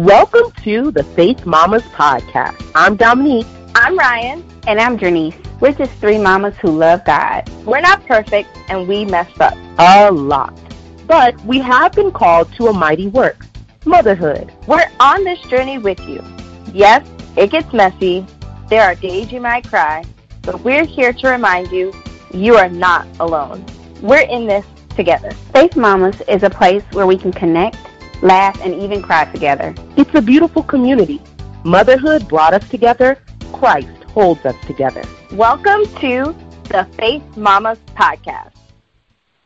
Welcome 0.00 0.50
to 0.62 0.90
the 0.90 1.04
Faith 1.04 1.44
Mamas 1.44 1.82
Podcast. 1.82 2.72
I'm 2.74 2.96
Dominique. 2.96 3.46
I'm 3.74 3.98
Ryan. 3.98 4.42
And 4.66 4.80
I'm 4.80 4.96
Janice. 4.96 5.34
We're 5.60 5.74
just 5.74 5.92
three 6.00 6.16
mamas 6.16 6.54
who 6.56 6.70
love 6.70 7.04
God. 7.04 7.46
We're 7.66 7.82
not 7.82 8.06
perfect 8.06 8.48
and 8.70 8.88
we 8.88 9.04
messed 9.04 9.38
up. 9.42 9.52
A 9.78 10.10
lot. 10.10 10.58
But 11.06 11.38
we 11.44 11.58
have 11.58 11.92
been 11.92 12.12
called 12.12 12.50
to 12.54 12.68
a 12.68 12.72
mighty 12.72 13.08
work 13.08 13.44
motherhood. 13.84 14.50
We're 14.66 14.90
on 15.00 15.22
this 15.22 15.38
journey 15.42 15.76
with 15.76 16.00
you. 16.08 16.24
Yes, 16.72 17.06
it 17.36 17.50
gets 17.50 17.70
messy. 17.74 18.24
There 18.70 18.80
are 18.80 18.94
days 18.94 19.30
you 19.30 19.42
might 19.42 19.68
cry. 19.68 20.04
But 20.40 20.62
we're 20.64 20.86
here 20.86 21.12
to 21.12 21.28
remind 21.28 21.72
you 21.72 21.92
you 22.32 22.56
are 22.56 22.70
not 22.70 23.06
alone. 23.20 23.66
We're 24.00 24.22
in 24.22 24.46
this 24.46 24.64
together. 24.96 25.32
Faith 25.52 25.76
Mamas 25.76 26.22
is 26.22 26.42
a 26.42 26.48
place 26.48 26.84
where 26.92 27.06
we 27.06 27.18
can 27.18 27.32
connect, 27.32 27.76
laugh, 28.22 28.58
and 28.62 28.74
even 28.74 29.02
cry 29.02 29.24
together. 29.32 29.74
It's 29.96 30.14
a 30.14 30.22
beautiful 30.22 30.62
community. 30.62 31.20
Motherhood 31.64 32.28
brought 32.28 32.54
us 32.54 32.68
together. 32.68 33.18
Christ 33.52 34.04
holds 34.04 34.44
us 34.44 34.54
together. 34.66 35.02
Welcome 35.32 35.84
to 36.00 36.34
the 36.64 36.88
Faith 36.98 37.22
Mamas 37.36 37.78
Podcast. 37.96 38.52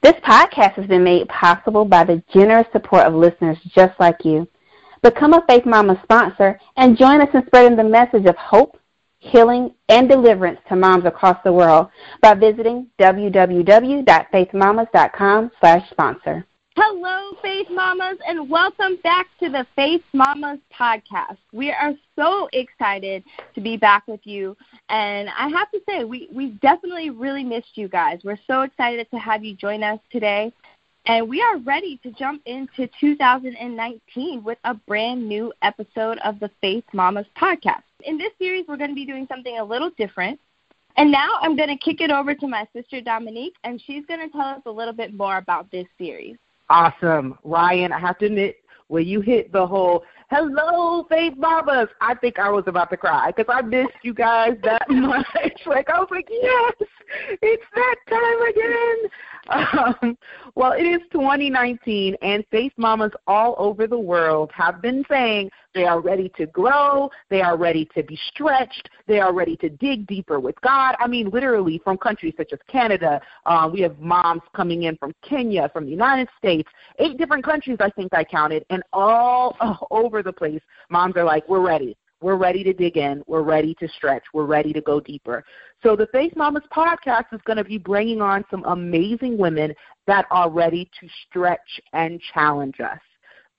This 0.02 0.14
podcast 0.23 0.74
has 0.74 0.87
been 0.87 1.02
made 1.02 1.28
possible 1.28 1.84
by 1.84 2.05
the 2.05 2.23
generous 2.33 2.69
support 2.73 3.06
of 3.06 3.14
listeners 3.14 3.59
just 3.74 3.98
like 3.98 4.24
you. 4.24 4.47
Become 5.02 5.34
a 5.34 5.45
Faith 5.48 5.66
Mama 5.66 6.00
sponsor 6.02 6.61
and 6.77 6.98
join 6.98 7.20
us 7.20 7.28
in 7.34 7.45
spreading 7.47 7.77
the 7.77 7.84
message 7.84 8.27
of 8.27 8.36
hope, 8.36 8.78
healing, 9.19 9.75
and 9.88 10.09
deliverance 10.09 10.61
to 10.69 10.77
moms 10.77 11.06
across 11.06 11.42
the 11.45 11.52
world 11.52 11.88
by 12.20 12.34
visiting 12.34 12.88
www.faithmamas.com 12.98 15.50
slash 15.61 15.91
sponsor. 15.91 16.47
Hello, 16.77 17.37
Faith 17.41 17.69
Mamas, 17.70 18.19
and 18.27 18.51
welcome 18.51 18.96
back 19.05 19.28
to 19.38 19.48
the 19.48 19.64
Faith 19.77 20.02
Mamas 20.12 20.59
podcast. 20.77 21.37
We 21.52 21.70
are 21.70 21.92
so 22.16 22.48
excited 22.52 23.23
to 23.55 23.60
be 23.60 23.77
back 23.77 24.09
with 24.09 24.19
you, 24.25 24.56
and 24.89 25.28
I 25.28 25.47
have 25.50 25.70
to 25.70 25.80
say, 25.89 26.02
we, 26.02 26.28
we 26.33 26.48
definitely 26.61 27.11
really 27.11 27.45
missed 27.45 27.77
you 27.77 27.86
guys. 27.86 28.22
We're 28.25 28.41
so 28.48 28.62
excited 28.62 29.08
to 29.12 29.19
have 29.20 29.45
you 29.45 29.55
join 29.55 29.84
us 29.84 30.00
today, 30.11 30.52
and 31.06 31.28
we 31.28 31.41
are 31.41 31.58
ready 31.58 32.00
to 32.02 32.11
jump 32.11 32.42
into 32.45 32.89
2019 32.98 34.42
with 34.42 34.58
a 34.64 34.75
brand 34.75 35.28
new 35.28 35.52
episode 35.62 36.19
of 36.25 36.41
the 36.41 36.50
Faith 36.61 36.84
Mamas 36.92 37.27
podcast. 37.41 37.84
In 38.02 38.19
this 38.19 38.33
series, 38.36 38.67
we're 38.67 38.78
going 38.78 38.91
to 38.91 38.97
be 38.97 39.06
doing 39.06 39.28
something 39.30 39.61
a 39.61 39.64
little 39.64 39.91
different. 39.97 40.41
And 40.97 41.12
now 41.12 41.39
I'm 41.41 41.56
going 41.56 41.69
to 41.69 41.77
kick 41.77 42.00
it 42.00 42.11
over 42.11 42.34
to 42.34 42.48
my 42.48 42.67
sister 42.72 43.00
Dominique, 43.00 43.55
and 43.62 43.80
she's 43.80 44.05
going 44.06 44.20
to 44.20 44.28
tell 44.28 44.48
us 44.48 44.62
a 44.67 44.70
little 44.72 44.92
bit 44.92 45.14
more 45.14 45.39
about 45.39 45.70
this 45.70 45.86
series. 45.98 46.36
Awesome. 46.70 47.39
Ryan, 47.45 47.93
I 47.93 47.98
have 48.01 48.19
to 48.19 48.27
admit, 48.27 48.57
when 48.89 49.07
you 49.07 49.20
hit 49.20 49.53
the 49.53 49.67
whole 49.67 50.05
hello, 50.31 51.05
Faith 51.09 51.34
Mamas, 51.37 51.89
I 52.01 52.15
think 52.15 52.39
I 52.39 52.51
was 52.51 52.65
about 52.67 52.91
to 52.91 52.97
cry 52.97 53.31
because 53.34 53.53
I 53.55 53.62
missed 53.62 53.95
you 54.03 54.15
guys 54.15 54.53
that 54.62 54.83
much. 54.91 55.27
like, 55.67 55.89
I 55.91 55.98
was 55.98 56.09
like, 56.11 56.29
yes, 56.31 56.73
it's 57.42 57.62
that 57.75 57.97
time 58.09 58.42
again. 58.51 59.11
Um, 59.48 60.17
well, 60.55 60.73
it 60.73 60.84
is 60.84 61.00
2019, 61.12 62.17
and 62.23 62.45
Faith 62.50 62.73
Mamas 62.77 63.12
all 63.27 63.55
over 63.59 63.86
the 63.86 63.98
world 63.98 64.51
have 64.55 64.81
been 64.81 65.05
saying 65.11 65.51
they 65.75 65.84
are 65.84 66.01
ready 66.01 66.31
to 66.36 66.47
grow, 66.47 67.11
they 67.28 67.42
are 67.42 67.56
ready 67.56 67.89
to 67.95 68.03
be 68.03 68.19
stretched, 68.28 68.89
they 69.06 69.20
are 69.20 69.34
ready 69.34 69.56
to 69.59 69.69
dig 69.69 70.06
deeper 70.06 70.41
with 70.41 70.59
God. 70.61 70.95
I 70.98 71.06
mean, 71.06 71.31
literally 71.31 71.81
from 71.84 71.98
countries 71.98 72.34
such 72.36 72.53
as 72.53 72.59
Canada, 72.69 73.20
um, 73.47 73.73
we 73.73 73.81
have 73.81 73.98
moms 73.98 74.42
coming 74.55 74.84
in 74.84 74.97
from 74.97 75.12
Kenya, 75.23 75.69
from 75.73 75.84
the 75.84 75.91
United 75.91 76.29
States, 76.39 76.69
eight 76.98 77.19
different 77.19 77.45
countries 77.45 77.79
I 77.81 77.91
think 77.91 78.14
I 78.14 78.25
counted, 78.25 78.64
and 78.70 78.83
all 78.92 79.56
over 79.91 80.23
the 80.23 80.33
place, 80.33 80.61
moms 80.89 81.17
are 81.17 81.25
like, 81.25 81.48
we're 81.48 81.61
ready. 81.61 81.97
We're 82.25 82.36
ready 82.36 82.64
to 82.64 82.72
dig 82.72 82.97
in. 82.97 83.22
We're 83.27 83.42
ready 83.42 83.75
to 83.80 83.86
stretch. 83.86 84.22
We're 84.33 84.47
ready 84.47 84.72
to 84.72 84.80
go 84.80 84.98
deeper. 84.98 85.44
So 85.83 85.94
the 85.94 86.06
Faith 86.06 86.33
Mamas 86.36 86.62
podcast 86.75 87.27
is 87.34 87.41
going 87.44 87.58
to 87.58 87.64
be 87.64 87.77
bringing 87.77 88.22
on 88.22 88.46
some 88.51 88.64
amazing 88.64 89.36
women 89.36 89.74
that 90.07 90.24
are 90.30 90.48
ready 90.48 90.90
to 90.98 91.08
stretch 91.29 91.61
and 91.92 92.18
challenge 92.33 92.80
us. 92.80 92.98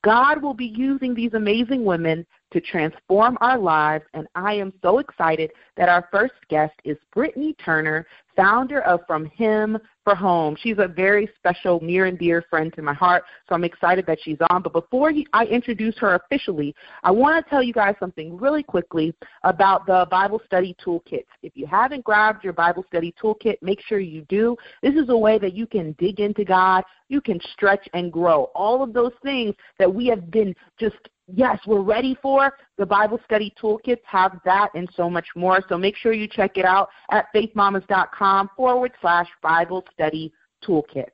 God 0.03 0.41
will 0.41 0.55
be 0.55 0.65
using 0.65 1.13
these 1.13 1.35
amazing 1.35 1.85
women 1.85 2.25
to 2.51 2.61
transform 2.61 3.37
our 3.41 3.57
lives, 3.57 4.05
and 4.13 4.27
I 4.35 4.53
am 4.53 4.71
so 4.81 4.99
excited 4.99 5.51
that 5.77 5.89
our 5.89 6.07
first 6.11 6.33
guest 6.49 6.73
is 6.83 6.97
Brittany 7.13 7.55
Turner, 7.63 8.05
founder 8.35 8.81
of 8.81 9.01
From 9.07 9.25
Him 9.25 9.77
for 10.03 10.15
Home. 10.15 10.55
She's 10.61 10.77
a 10.77 10.87
very 10.87 11.29
special, 11.37 11.79
near 11.81 12.05
and 12.05 12.17
dear 12.19 12.43
friend 12.49 12.71
to 12.75 12.81
my 12.81 12.93
heart, 12.93 13.23
so 13.47 13.55
I'm 13.55 13.63
excited 13.63 14.05
that 14.05 14.19
she's 14.21 14.37
on. 14.49 14.61
But 14.61 14.73
before 14.73 15.11
I 15.33 15.45
introduce 15.45 15.97
her 15.97 16.15
officially, 16.15 16.75
I 17.03 17.11
want 17.11 17.43
to 17.43 17.49
tell 17.49 17.63
you 17.63 17.73
guys 17.73 17.95
something 17.99 18.37
really 18.37 18.63
quickly 18.63 19.13
about 19.43 19.85
the 19.85 20.07
Bible 20.11 20.41
Study 20.45 20.75
Toolkit. 20.85 21.25
If 21.41 21.53
you 21.55 21.65
haven't 21.65 22.03
grabbed 22.03 22.43
your 22.43 22.53
Bible 22.53 22.85
Study 22.87 23.13
Toolkit, 23.21 23.55
make 23.61 23.81
sure 23.81 23.99
you 23.99 24.21
do. 24.29 24.55
This 24.81 24.95
is 24.95 25.09
a 25.09 25.17
way 25.17 25.39
that 25.39 25.53
you 25.53 25.65
can 25.65 25.93
dig 25.93 26.19
into 26.19 26.45
God, 26.45 26.83
you 27.09 27.21
can 27.21 27.39
stretch 27.53 27.87
and 27.93 28.11
grow. 28.11 28.45
All 28.55 28.83
of 28.83 28.93
those 28.93 29.13
things 29.23 29.55
that 29.79 29.93
we 29.93 30.07
have 30.07 30.29
been 30.31 30.55
just 30.79 30.95
yes, 31.33 31.59
we're 31.65 31.81
ready 31.81 32.17
for. 32.21 32.53
The 32.77 32.85
Bible 32.85 33.19
Study 33.25 33.53
Toolkits 33.61 34.01
have 34.05 34.39
that 34.45 34.69
and 34.75 34.89
so 34.95 35.09
much 35.09 35.27
more. 35.35 35.61
So 35.69 35.77
make 35.77 35.95
sure 35.95 36.13
you 36.13 36.27
check 36.27 36.57
it 36.57 36.65
out 36.65 36.89
at 37.11 37.25
faithmamas.com 37.35 38.49
forward 38.55 38.91
slash 39.01 39.27
Bible 39.41 39.83
Study 39.93 40.31
Toolkit. 40.63 41.09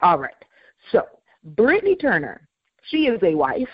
All 0.00 0.18
right. 0.18 0.34
So, 0.90 1.02
Brittany 1.44 1.96
Turner, 1.96 2.48
she 2.82 3.06
is 3.06 3.20
a 3.22 3.34
wife. 3.34 3.68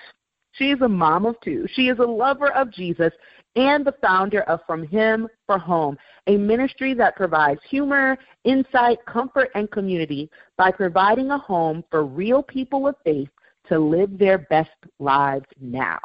She 0.53 0.71
is 0.71 0.81
a 0.83 0.89
mom 0.89 1.25
of 1.27 1.37
two. 1.43 1.67
She 1.75 1.89
is 1.89 1.99
a 1.99 2.05
lover 2.05 2.53
of 2.53 2.73
Jesus 2.73 3.13
and 3.57 3.85
the 3.85 3.95
founder 4.01 4.43
of 4.43 4.61
From 4.67 4.87
Him 4.87 5.29
for 5.47 5.59
Home, 5.59 5.97
a 6.27 6.37
ministry 6.37 6.95
that 6.95 7.17
provides 7.17 7.61
humor, 7.69 8.17
insight, 8.45 8.99
comfort, 9.07 9.51
and 9.55 9.71
community 9.71 10.31
by 10.57 10.71
providing 10.71 11.31
a 11.31 11.39
home 11.39 11.83
for 11.91 12.05
real 12.05 12.43
people 12.43 12.87
of 12.87 12.95
faith 13.05 13.29
to 13.69 13.79
live 13.79 14.19
their 14.19 14.39
best 14.39 14.71
lives 14.99 15.47
now. 15.61 15.99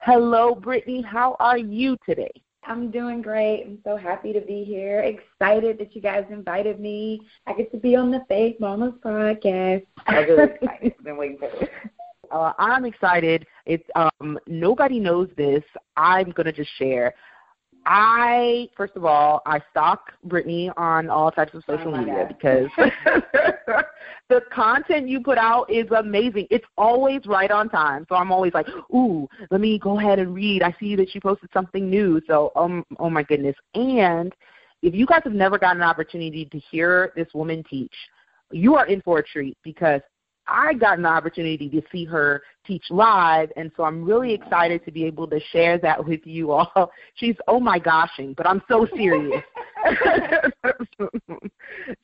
Hello, 0.00 0.54
Brittany. 0.54 1.02
How 1.02 1.36
are 1.40 1.58
you 1.58 1.96
today? 2.06 2.32
I'm 2.64 2.90
doing 2.90 3.22
great. 3.22 3.64
I'm 3.66 3.78
so 3.82 3.96
happy 3.96 4.32
to 4.32 4.40
be 4.40 4.62
here. 4.62 5.00
Excited 5.00 5.78
that 5.78 5.94
you 5.96 6.02
guys 6.02 6.24
invited 6.30 6.78
me. 6.78 7.20
I 7.46 7.54
get 7.54 7.72
to 7.72 7.78
be 7.78 7.96
on 7.96 8.10
the 8.10 8.24
Faith 8.28 8.56
Mamas 8.60 8.92
podcast. 9.02 9.86
I'm 10.06 10.28
really 10.28 10.52
excited. 10.52 10.94
Been 11.04 11.16
waiting 11.16 11.38
for 11.38 11.50
this. 11.58 11.68
Uh, 12.30 12.52
I'm 12.58 12.84
excited. 12.84 13.46
It's 13.64 13.88
um, 13.96 14.38
nobody 14.46 15.00
knows 15.00 15.30
this. 15.36 15.64
I'm 15.96 16.30
gonna 16.30 16.52
just 16.52 16.70
share. 16.76 17.14
I 17.90 18.68
first 18.76 18.96
of 18.96 19.06
all, 19.06 19.40
I 19.46 19.60
stalk 19.70 20.12
Brittany 20.24 20.70
on 20.76 21.08
all 21.08 21.30
types 21.30 21.54
of 21.54 21.64
social 21.66 21.94
oh 21.94 21.96
media 21.96 22.26
God. 22.28 22.36
because 22.36 22.70
the 24.28 24.42
content 24.52 25.08
you 25.08 25.20
put 25.22 25.38
out 25.38 25.70
is 25.72 25.86
amazing. 25.96 26.46
It's 26.50 26.66
always 26.76 27.22
right 27.24 27.50
on 27.50 27.70
time. 27.70 28.04
So 28.10 28.14
I'm 28.14 28.30
always 28.30 28.52
like, 28.52 28.68
"Ooh, 28.94 29.26
let 29.50 29.62
me 29.62 29.78
go 29.78 29.98
ahead 29.98 30.18
and 30.18 30.34
read. 30.34 30.62
I 30.62 30.76
see 30.78 30.96
that 30.96 31.14
you 31.14 31.22
posted 31.22 31.48
something 31.54 31.88
new." 31.88 32.20
So, 32.26 32.52
um, 32.56 32.84
oh 32.98 33.08
my 33.08 33.22
goodness. 33.22 33.56
And 33.74 34.34
if 34.82 34.94
you 34.94 35.06
guys 35.06 35.22
have 35.24 35.32
never 35.32 35.58
gotten 35.58 35.80
an 35.80 35.88
opportunity 35.88 36.44
to 36.44 36.58
hear 36.58 37.14
this 37.16 37.28
woman 37.32 37.64
teach, 37.70 37.94
you 38.52 38.76
are 38.76 38.86
in 38.86 39.00
for 39.00 39.20
a 39.20 39.22
treat 39.22 39.56
because 39.64 40.02
I 40.48 40.74
got 40.74 40.98
an 40.98 41.06
opportunity 41.06 41.68
to 41.68 41.82
see 41.92 42.04
her 42.06 42.42
teach 42.66 42.84
live, 42.90 43.50
and 43.56 43.70
so 43.76 43.84
I'm 43.84 44.04
really 44.04 44.32
excited 44.32 44.84
to 44.84 44.90
be 44.90 45.04
able 45.04 45.26
to 45.28 45.38
share 45.52 45.78
that 45.78 46.04
with 46.04 46.20
you 46.24 46.52
all. 46.52 46.90
She's 47.14 47.36
oh 47.46 47.60
my 47.60 47.78
goshing, 47.78 48.34
but 48.36 48.46
I'm 48.46 48.62
so 48.68 48.86
serious. 48.96 49.42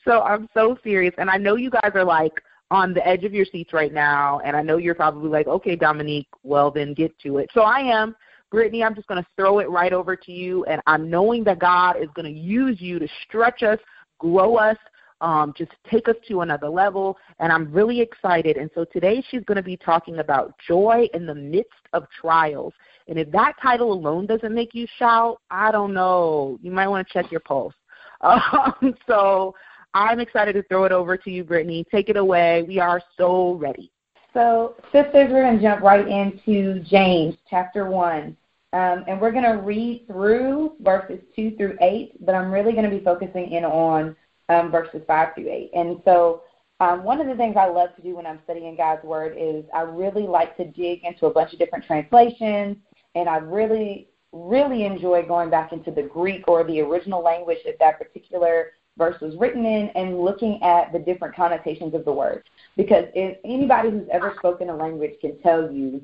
so 0.05 0.23
I'm 0.23 0.49
so 0.55 0.77
serious, 0.85 1.15
and 1.19 1.31
I 1.31 1.37
know 1.37 1.57
you 1.57 1.71
guys 1.71 1.93
are 1.95 2.05
like 2.05 2.41
on 2.71 2.95
the 2.95 3.07
edge 3.07 3.25
of 3.25 3.33
your 3.33 3.47
seats 3.47 3.73
right 3.73 3.93
now, 3.93 4.41
and 4.45 4.57
I 4.57 4.63
know 4.63 4.77
you're 4.77 4.95
probably 4.95 5.31
like, 5.31 5.47
okay, 5.47 5.77
Dominique, 5.77 6.29
well 6.43 6.71
then 6.71 6.95
get 6.95 7.19
to 7.21 7.39
it. 7.39 7.51
So 7.55 7.63
I 7.63 7.81
am. 7.81 8.15
Brittany, 8.51 8.85
I'm 8.85 8.95
just 8.95 9.09
going 9.09 9.21
to 9.21 9.29
throw 9.37 9.59
it 9.59 9.69
right 9.69 9.93
over 9.93 10.15
to 10.15 10.33
you, 10.33 10.65
and 10.67 10.81
I'm 10.87 11.11
knowing 11.11 11.43
that 11.45 11.59
God 11.59 11.97
is 12.01 12.09
going 12.15 12.33
to 12.33 12.41
use 12.41 12.81
you 12.81 13.01
to 13.01 13.09
stretch 13.27 13.65
us, 13.65 13.81
grow 14.19 14.55
us, 14.57 14.77
um, 15.25 15.55
just 15.57 15.73
take 15.91 16.07
us 16.09 16.17
to 16.29 16.43
another 16.43 16.69
level. 16.69 17.17
And 17.41 17.51
I'm 17.51 17.73
really 17.73 18.01
excited. 18.01 18.59
And 18.59 18.71
so 18.75 18.85
today 18.85 19.25
she's 19.31 19.43
going 19.45 19.57
to 19.57 19.63
be 19.63 19.77
talking 19.77 20.19
about 20.19 20.55
joy 20.69 21.09
in 21.15 21.27
the 21.27 21.35
midst 21.35 21.73
of 21.95 22.05
trials. 22.21 22.75
And 23.09 23.19
if 23.19 23.31
that 23.33 23.55
title 23.61 23.93
alone 23.93 24.27
doesn't 24.27 24.55
make 24.55 24.75
you 24.75 24.87
shout, 24.99 25.41
I 25.51 25.73
don't 25.73 25.95
know. 25.95 26.59
You 26.63 26.71
might 26.71 26.89
want 26.89 27.09
to 27.09 27.13
check 27.13 27.33
your 27.33 27.41
pulse. 27.41 27.75
Um, 28.23 28.95
so 29.07 29.55
I'm 29.93 30.19
excited 30.19 30.55
to 30.55 30.63
throw 30.63 30.85
it 30.85 30.93
over 30.93 31.15
to 31.19 31.31
you, 31.31 31.45
Brittany. 31.45 31.85
Take 31.91 32.09
it 32.09 32.17
away. 32.17 32.63
We 32.63 32.79
are 32.79 33.03
so 33.19 33.55
ready. 33.55 33.93
So, 34.33 34.77
sisters, 34.93 35.29
we're 35.31 35.43
going 35.43 35.59
to 35.59 35.63
jump 35.63 35.83
right 35.83 36.09
into 36.09 36.81
James 36.85 37.35
chapter 37.51 37.91
1. 37.91 38.35
Um, 38.73 39.05
and 39.07 39.21
we're 39.21 39.31
going 39.31 39.45
to 39.45 39.63
read 39.63 40.07
through 40.07 40.77
verses 40.81 41.21
2 41.37 41.57
through 41.57 41.77
8, 41.83 42.25
but 42.25 42.35
I'm 42.35 42.51
really 42.51 42.73
going 42.73 42.89
to 42.89 42.97
be 42.97 43.05
focusing 43.05 43.53
in 43.53 43.65
on 43.65 44.17
um, 44.49 44.71
verses 44.71 45.03
5 45.07 45.35
through 45.35 45.51
8. 45.51 45.71
And 45.75 46.01
so 46.05 46.43
um, 46.81 47.05
one 47.05 47.21
of 47.21 47.27
the 47.27 47.37
things 47.37 47.57
I 47.57 47.69
love 47.69 47.95
to 47.97 48.03
do 48.03 48.17
when 48.17 48.27
I'm 48.27 48.41
studying 48.45 48.77
God's 48.77 49.05
Word 49.05 49.37
is 49.39 49.65
I 49.75 49.83
really 49.83 50.27
like 50.27 50.57
to 50.57 50.65
dig 50.65 51.05
into 51.05 51.27
a 51.27 51.33
bunch 51.33 51.53
of 51.53 51.59
different 51.59 51.85
translations 51.85 52.77
and 53.15 53.29
I 53.29 53.37
really, 53.37 54.09
really 54.33 54.85
enjoy 54.85 55.23
going 55.23 55.51
back 55.51 55.73
into 55.73 55.91
the 55.91 56.03
Greek 56.03 56.49
or 56.49 56.65
the 56.65 56.81
original 56.81 57.23
language 57.23 57.59
that 57.65 57.79
that 57.79 57.99
particular 57.99 58.73
verse 58.97 59.21
was 59.21 59.35
written 59.37 59.65
in 59.65 59.89
and 59.91 60.21
looking 60.21 60.63
at 60.63 60.93
the 60.93 60.99
different 60.99 61.35
connotations 61.35 61.95
of 61.95 62.05
the 62.05 62.13
word. 62.13 62.49
Because 62.77 63.05
if 63.15 63.39
anybody 63.45 63.91
who's 63.91 64.09
ever 64.13 64.35
spoken 64.39 64.69
a 64.69 64.77
language 64.77 65.15
can 65.21 65.39
tell 65.41 65.71
you 65.71 66.03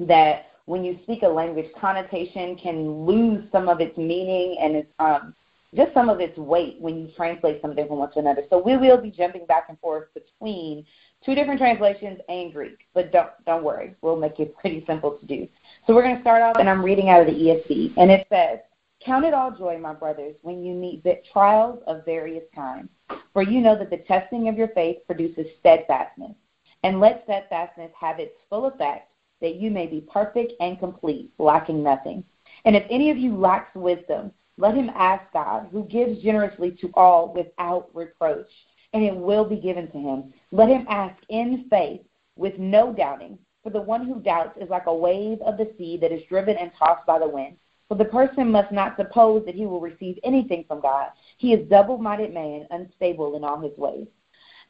that 0.00 0.46
when 0.66 0.84
you 0.84 0.98
speak 1.02 1.22
a 1.22 1.28
language, 1.28 1.66
connotation 1.80 2.56
can 2.56 3.04
lose 3.04 3.44
some 3.50 3.68
of 3.68 3.80
its 3.80 3.96
meaning 3.96 4.56
and 4.60 4.76
its 4.76 4.92
um, 4.98 5.34
just 5.74 5.94
some 5.94 6.08
of 6.08 6.20
its 6.20 6.36
weight 6.36 6.76
when 6.80 6.98
you 6.98 7.08
translate 7.16 7.62
something 7.62 7.86
from 7.86 7.98
one 7.98 8.12
to 8.12 8.18
another. 8.18 8.42
So 8.50 8.60
we 8.60 8.76
will 8.76 9.00
be 9.00 9.10
jumping 9.10 9.46
back 9.46 9.66
and 9.68 9.78
forth 9.78 10.08
between 10.14 10.84
two 11.24 11.34
different 11.34 11.60
translations 11.60 12.20
and 12.28 12.52
Greek, 12.52 12.78
but 12.94 13.12
don't 13.12 13.30
don't 13.46 13.62
worry, 13.62 13.94
we'll 14.02 14.16
make 14.16 14.40
it 14.40 14.56
pretty 14.60 14.84
simple 14.86 15.12
to 15.12 15.26
do. 15.26 15.48
So 15.86 15.94
we're 15.94 16.02
going 16.02 16.16
to 16.16 16.22
start 16.22 16.42
off, 16.42 16.56
and 16.58 16.68
I'm 16.68 16.84
reading 16.84 17.08
out 17.08 17.20
of 17.20 17.26
the 17.26 17.32
ESV, 17.32 17.94
and 17.96 18.10
it 18.10 18.26
says, 18.32 18.58
"Count 19.04 19.24
it 19.24 19.34
all 19.34 19.50
joy, 19.50 19.78
my 19.78 19.94
brothers, 19.94 20.34
when 20.42 20.62
you 20.62 20.74
meet 20.74 21.04
trials 21.32 21.80
of 21.86 22.04
various 22.04 22.44
kinds, 22.54 22.88
for 23.32 23.42
you 23.42 23.60
know 23.60 23.78
that 23.78 23.90
the 23.90 23.98
testing 23.98 24.48
of 24.48 24.56
your 24.56 24.68
faith 24.68 24.98
produces 25.06 25.46
steadfastness, 25.60 26.34
and 26.82 27.00
let 27.00 27.22
steadfastness 27.24 27.92
have 27.98 28.18
its 28.18 28.34
full 28.48 28.66
effect, 28.66 29.12
that 29.40 29.54
you 29.54 29.70
may 29.70 29.86
be 29.86 30.06
perfect 30.12 30.52
and 30.60 30.80
complete, 30.80 31.30
lacking 31.38 31.82
nothing. 31.82 32.24
And 32.64 32.76
if 32.76 32.84
any 32.90 33.10
of 33.10 33.16
you 33.16 33.36
lacks 33.36 33.74
wisdom, 33.74 34.32
let 34.60 34.74
him 34.74 34.90
ask 34.94 35.24
God, 35.32 35.68
who 35.72 35.84
gives 35.84 36.22
generously 36.22 36.76
to 36.80 36.90
all 36.94 37.32
without 37.32 37.88
reproach, 37.94 38.50
and 38.92 39.02
it 39.02 39.16
will 39.16 39.44
be 39.44 39.56
given 39.56 39.90
to 39.90 39.98
him. 39.98 40.34
Let 40.52 40.68
him 40.68 40.86
ask 40.88 41.16
in 41.30 41.66
faith 41.70 42.02
with 42.36 42.58
no 42.58 42.92
doubting. 42.92 43.38
For 43.62 43.70
the 43.70 43.80
one 43.80 44.06
who 44.06 44.20
doubts 44.20 44.58
is 44.60 44.68
like 44.68 44.86
a 44.86 44.94
wave 44.94 45.40
of 45.42 45.56
the 45.56 45.72
sea 45.78 45.96
that 46.02 46.12
is 46.12 46.22
driven 46.28 46.56
and 46.56 46.70
tossed 46.78 47.06
by 47.06 47.18
the 47.18 47.28
wind. 47.28 47.56
For 47.88 47.94
the 47.94 48.04
person 48.04 48.50
must 48.50 48.70
not 48.70 48.96
suppose 48.96 49.44
that 49.46 49.54
he 49.54 49.66
will 49.66 49.80
receive 49.80 50.18
anything 50.22 50.64
from 50.68 50.80
God. 50.80 51.08
He 51.38 51.52
is 51.52 51.68
double 51.68 51.98
minded 51.98 52.32
man, 52.32 52.66
unstable 52.70 53.36
in 53.36 53.44
all 53.44 53.60
his 53.60 53.76
ways. 53.76 54.06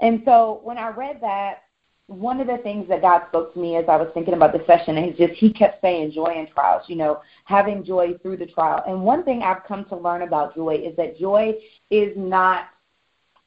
And 0.01 0.23
so 0.25 0.61
when 0.63 0.79
I 0.79 0.89
read 0.89 1.19
that, 1.21 1.65
one 2.11 2.41
of 2.41 2.49
the 2.49 2.59
things 2.59 2.89
that 2.89 3.03
God 3.03 3.23
spoke 3.29 3.55
to 3.55 3.61
me 3.61 3.77
as 3.77 3.85
I 3.89 3.97
was 3.97 4.09
thinking 4.15 4.35
about 4.35 4.53
the 4.53 4.65
session 4.67 4.99
is 4.99 5.17
just 5.17 5.35
He 5.35 5.53
kept 5.53 5.81
saying 5.81 6.11
joy 6.11 6.35
in 6.37 6.49
trials, 6.53 6.83
you 6.89 6.97
know, 6.97 7.21
having 7.45 7.85
joy 7.85 8.15
through 8.21 8.39
the 8.39 8.47
trial. 8.47 8.83
And 8.87 9.03
one 9.03 9.23
thing 9.23 9.43
I've 9.43 9.63
come 9.65 9.85
to 9.87 9.97
learn 9.97 10.23
about 10.23 10.57
joy 10.57 10.83
is 10.85 10.97
that 10.97 11.19
joy 11.19 11.55
is 11.91 12.13
not 12.17 12.67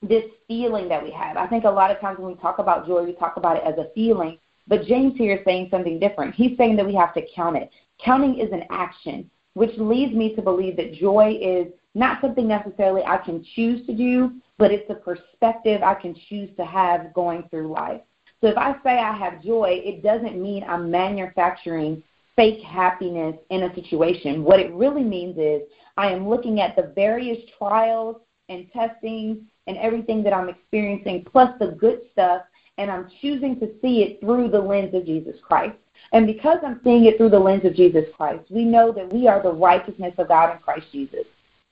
this 0.02 0.24
feeling 0.48 0.88
that 0.88 1.04
we 1.04 1.12
have. 1.12 1.36
I 1.36 1.46
think 1.46 1.66
a 1.66 1.70
lot 1.70 1.92
of 1.92 2.00
times 2.00 2.20
when 2.20 2.30
we 2.30 2.36
talk 2.40 2.60
about 2.60 2.88
joy, 2.88 3.04
we 3.04 3.14
talk 3.14 3.36
about 3.36 3.58
it 3.58 3.64
as 3.66 3.78
a 3.78 3.90
feeling, 3.94 4.38
but 4.68 4.86
James 4.86 5.18
here 5.18 5.36
is 5.36 5.46
saying 5.46 5.68
something 5.70 6.00
different. 6.00 6.34
He's 6.34 6.58
saying 6.58 6.78
that 6.78 6.86
we 6.86 6.96
have 6.96 7.14
to 7.16 7.22
count 7.36 7.58
it. 7.58 7.70
Counting 8.04 8.40
is 8.40 8.52
an 8.54 8.64
action, 8.70 9.30
which 9.56 9.78
leads 9.78 10.14
me 10.14 10.36
to 10.36 10.42
believe 10.42 10.78
that 10.78 10.94
joy 10.94 11.38
is 11.42 11.68
not 11.96 12.22
something 12.22 12.48
necessarily 12.48 13.04
I 13.04 13.18
can 13.18 13.46
choose 13.56 13.86
to 13.88 13.94
do, 13.94 14.32
but 14.58 14.72
it's 14.72 14.90
a 14.90 14.96
perspective 14.96 15.84
I 15.84 15.96
can 15.96 16.16
choose 16.30 16.50
to 16.56 16.66
have 16.66 17.14
going 17.14 17.44
through 17.50 17.72
life. 17.72 18.02
So 18.44 18.50
if 18.50 18.58
I 18.58 18.74
say 18.84 19.00
I 19.00 19.16
have 19.16 19.42
joy, 19.42 19.82
it 19.86 20.04
doesn't 20.04 20.36
mean 20.36 20.66
I'm 20.68 20.92
manufacturing 20.92 22.04
fake 22.36 22.62
happiness 22.62 23.38
in 23.52 23.64
a 23.64 23.74
situation. 23.74 24.44
What 24.44 24.60
it 24.60 24.74
really 24.74 25.02
means 25.02 25.38
is 25.38 25.62
I 25.96 26.10
am 26.10 26.28
looking 26.28 26.60
at 26.60 26.76
the 26.76 26.92
various 26.94 27.38
trials 27.58 28.18
and 28.50 28.70
testings 28.74 29.38
and 29.68 29.78
everything 29.78 30.24
that 30.24 30.34
I'm 30.34 30.50
experiencing, 30.50 31.24
plus 31.32 31.58
the 31.58 31.68
good 31.68 32.02
stuff, 32.12 32.42
and 32.78 32.92
I'm 32.92 33.10
choosing 33.22 33.62
to 33.62 33.72
see 33.82 34.04
it 34.04 34.20
through 34.20 34.50
the 34.50 34.60
lens 34.60 34.94
of 34.94 35.06
Jesus 35.06 35.38
Christ. 35.42 35.78
And 36.12 36.28
because 36.28 36.58
I'm 36.66 36.82
seeing 36.84 37.06
it 37.06 37.16
through 37.16 37.30
the 37.30 37.40
lens 37.40 37.64
of 37.64 37.76
Jesus 37.76 38.04
Christ, 38.18 38.44
we 38.50 38.66
know 38.66 38.92
that 38.92 39.14
we 39.14 39.26
are 39.26 39.42
the 39.42 39.54
righteousness 39.54 40.16
of 40.18 40.28
God 40.28 40.52
in 40.52 40.58
Christ 40.58 40.88
Jesus, 40.92 41.26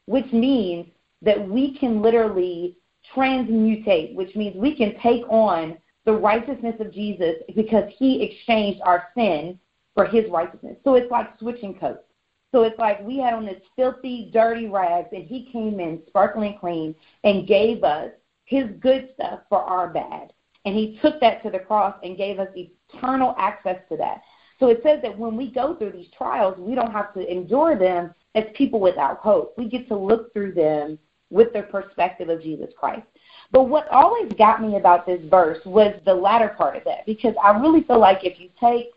which 0.06 0.32
means 0.32 0.88
that 1.22 1.50
we 1.50 1.78
can 1.78 2.02
literally 2.02 2.78
transmutate, 3.14 4.16
which 4.16 4.34
means 4.38 4.56
we 4.56 4.74
can 4.74 4.98
take 5.02 5.28
on 5.28 5.78
the 6.06 6.14
righteousness 6.14 6.76
of 6.80 6.94
Jesus 6.94 7.36
because 7.56 7.92
he 7.98 8.24
exchanged 8.24 8.82
our 8.84 9.10
sin 9.16 9.60
for 9.94 10.06
his 10.06 10.30
righteousness. 10.30 10.78
So 10.84 10.96
it's 10.96 11.12
like 11.12 11.38
switching 11.40 11.76
coats. 11.76 12.04
So 12.52 12.64
it's 12.64 12.78
like 12.80 13.02
we 13.06 13.18
had 13.18 13.34
on 13.34 13.46
this 13.46 13.62
filthy, 13.76 14.30
dirty 14.34 14.68
rags, 14.68 15.10
and 15.14 15.26
he 15.26 15.50
came 15.52 15.80
in 15.80 16.02
sparkling 16.08 16.58
clean 16.60 16.96
and 17.24 17.48
gave 17.48 17.84
us 17.84 18.12
his 18.46 18.66
good 18.80 19.10
stuff 19.14 19.42
for 19.48 19.60
our 19.60 19.90
bad. 19.90 20.34
And 20.66 20.76
he 20.76 21.00
took 21.02 21.20
that 21.22 21.42
to 21.44 21.50
the 21.50 21.60
cross 21.60 21.96
and 22.04 22.18
gave 22.18 22.40
us 22.40 22.50
eternal 22.56 23.36
access 23.38 23.78
to 23.90 23.98
that. 23.98 24.22
So 24.60 24.68
it 24.68 24.82
says 24.84 25.00
that 25.02 25.18
when 25.18 25.36
we 25.36 25.50
go 25.50 25.76
through 25.76 25.94
these 25.94 26.12
trials, 26.16 26.56
we 26.60 26.76
don't 26.76 26.92
have 26.92 27.14
to 27.16 27.32
endure 27.32 27.78
them 27.78 28.14
as 28.36 28.44
people 28.54 28.80
without 28.80 29.18
hope. 29.18 29.56
We 29.58 29.70
get 29.70 29.88
to 29.88 29.98
look 29.98 30.32
through 30.34 30.54
them 30.54 31.00
with 31.32 31.54
the 31.54 31.64
perspective 31.64 32.30
of 32.30 32.44
Jesus 32.44 32.70
Christ. 32.78 33.08
But 33.52 33.64
what 33.64 33.88
always 33.90 34.32
got 34.34 34.62
me 34.62 34.78
about 34.78 35.06
this 35.06 35.22
verse 35.30 35.60
was 35.66 35.94
the 36.06 36.14
latter 36.14 36.50
part 36.50 36.78
of 36.78 36.84
that, 36.86 37.06
because 37.06 37.36
I 37.44 37.52
really 37.60 37.84
feel 37.84 38.00
like 38.00 38.24
if 38.24 38.40
you 38.40 38.50
take 38.60 38.92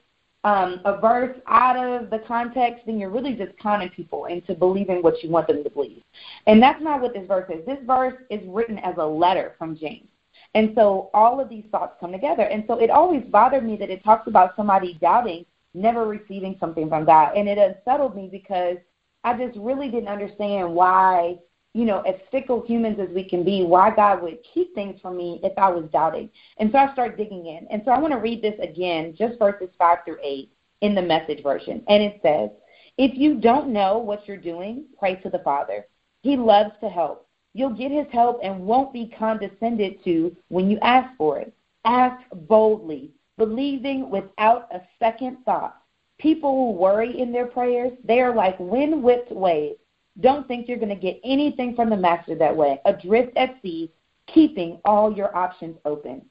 um, 0.45 0.81
a 0.85 1.01
verse 1.01 1.37
out 1.47 1.77
of 1.77 2.11
the 2.11 2.21
context, 2.21 2.85
then 2.87 2.99
you're 2.99 3.11
really 3.11 3.35
just 3.35 3.59
conning 3.59 3.89
people 3.89 4.27
into 4.27 4.55
believing 4.55 5.03
what 5.03 5.23
you 5.23 5.31
want 5.31 5.49
them 5.49 5.65
to 5.65 5.71
believe. 5.71 6.03
And 6.47 6.63
that's 6.63 6.83
not 6.83 7.01
what 7.01 7.15
this 7.15 7.27
verse 7.27 7.51
is. 7.51 7.65
This 7.67 7.79
verse 7.87 8.15
is 8.31 8.41
written 8.47 8.79
as 8.79 8.95
a 8.99 9.05
letter 9.05 9.55
from 9.59 9.77
James. 9.77 10.07
And 10.55 10.73
so 10.77 11.11
all 11.15 11.41
of 11.41 11.49
these 11.49 11.65
thoughts 11.73 11.97
come 11.99 12.13
together. 12.13 12.43
And 12.43 12.65
so 12.69 12.79
it 12.79 12.91
always 12.91 13.23
bothered 13.25 13.65
me 13.65 13.77
that 13.77 13.91
it 13.91 14.05
talks 14.05 14.29
about 14.29 14.55
somebody 14.55 14.99
doubting, 15.01 15.47
never 15.73 16.07
receiving 16.07 16.57
something 16.61 16.89
from 16.89 17.07
God. 17.07 17.37
And 17.37 17.49
it 17.49 17.59
unsettled 17.59 18.15
me 18.15 18.29
because 18.31 18.77
I 19.25 19.37
just 19.37 19.59
really 19.59 19.91
didn't 19.91 20.09
understand 20.09 20.73
why 20.73 21.39
you 21.75 21.85
know, 21.85 22.01
as 22.03 22.15
fickle 22.31 22.65
humans 22.67 22.99
as 23.01 23.09
we 23.09 23.29
can 23.29 23.45
be, 23.45 23.65
why 23.65 23.95
God 23.95 24.23
would 24.23 24.39
keep 24.55 24.73
things 24.75 25.01
from 25.03 25.17
me 25.17 25.41
if 25.43 25.53
I 25.59 25.69
was 25.69 25.91
doubting. 25.93 26.31
And 26.59 26.71
so 26.71 26.79
I 26.79 26.93
start 26.93 27.17
digging 27.17 27.47
in. 27.47 27.67
And 27.69 27.83
so 27.85 27.91
I 27.91 27.99
want 27.99 28.13
to 28.13 28.21
read 28.21 28.43
this 28.43 28.55
again, 28.63 29.15
just 29.19 29.41
verses 29.41 29.69
5 29.77 29.99
through 30.05 30.19
8 30.23 30.51
in 30.83 30.95
the 30.95 31.03
message 31.03 31.43
version. 31.43 31.83
And 31.89 32.01
it 32.01 32.21
says, 32.23 32.51
If 32.97 33.19
you 33.19 33.41
don't 33.41 33.73
know 33.73 33.99
what 33.99 34.27
you're 34.29 34.37
doing, 34.37 34.85
pray 34.99 35.17
to 35.17 35.31
the 35.31 35.41
Father. 35.41 35.87
He 36.23 36.37
loves 36.37 36.71
to 36.81 36.89
help. 36.89 37.27
You'll 37.55 37.75
get 37.75 37.91
his 37.91 38.07
help 38.13 38.39
and 38.43 38.61
won't 38.61 38.93
be 38.93 39.13
condescended 39.19 40.03
to 40.05 40.35
when 40.49 40.71
you 40.71 40.79
ask 40.81 41.17
for 41.17 41.41
it. 41.41 41.53
Ask 41.85 42.23
boldly, 42.33 43.11
believing 43.37 44.11
without 44.11 44.69
a 44.73 44.81
second 45.01 45.39
thought. 45.45 45.77
People 46.19 46.53
who 46.53 46.79
worry 46.79 47.21
in 47.21 47.33
their 47.33 47.47
prayers, 47.47 47.93
they 48.05 48.21
are 48.21 48.35
like 48.35 48.59
wind 48.61 49.03
whipped 49.03 49.33
waves 49.33 49.79
don't 50.21 50.47
think 50.47 50.69
you're 50.69 50.79
going 50.79 50.89
to 50.89 50.95
get 50.95 51.21
anything 51.25 51.75
from 51.75 51.91
the 51.91 51.97
master 51.97 52.35
that 52.37 52.57
way. 52.57 52.81
Adrift 52.85 53.37
at 53.37 53.57
sea, 53.63 53.91
keeping 54.27 54.81
all 54.85 55.13
your 55.13 55.37
options 55.37 55.77
open. 55.85 56.23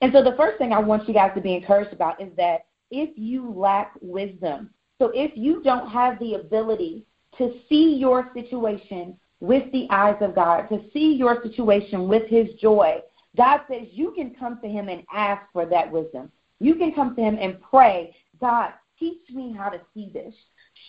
And 0.00 0.12
so 0.12 0.22
the 0.22 0.36
first 0.36 0.58
thing 0.58 0.72
I 0.72 0.78
want 0.78 1.06
you 1.06 1.14
guys 1.14 1.32
to 1.34 1.40
be 1.40 1.54
encouraged 1.54 1.92
about 1.92 2.20
is 2.20 2.30
that 2.36 2.66
if 2.90 3.10
you 3.16 3.52
lack 3.52 3.92
wisdom, 4.00 4.70
so 4.98 5.10
if 5.14 5.32
you 5.34 5.62
don't 5.62 5.90
have 5.90 6.18
the 6.18 6.34
ability 6.34 7.04
to 7.38 7.54
see 7.68 7.96
your 7.96 8.30
situation 8.34 9.18
with 9.40 9.70
the 9.72 9.86
eyes 9.90 10.16
of 10.20 10.34
God, 10.34 10.68
to 10.68 10.82
see 10.92 11.14
your 11.14 11.42
situation 11.42 12.08
with 12.08 12.26
His 12.28 12.48
joy, 12.60 13.00
God 13.36 13.60
says 13.70 13.88
you 13.90 14.12
can 14.12 14.34
come 14.34 14.58
to 14.62 14.68
Him 14.68 14.88
and 14.88 15.02
ask 15.12 15.42
for 15.52 15.66
that 15.66 15.90
wisdom. 15.90 16.30
You 16.58 16.76
can 16.76 16.94
come 16.94 17.14
to 17.16 17.22
Him 17.22 17.36
and 17.38 17.60
pray, 17.60 18.16
God, 18.40 18.72
teach 18.98 19.28
me 19.30 19.54
how 19.56 19.68
to 19.68 19.80
see 19.92 20.10
this. 20.12 20.34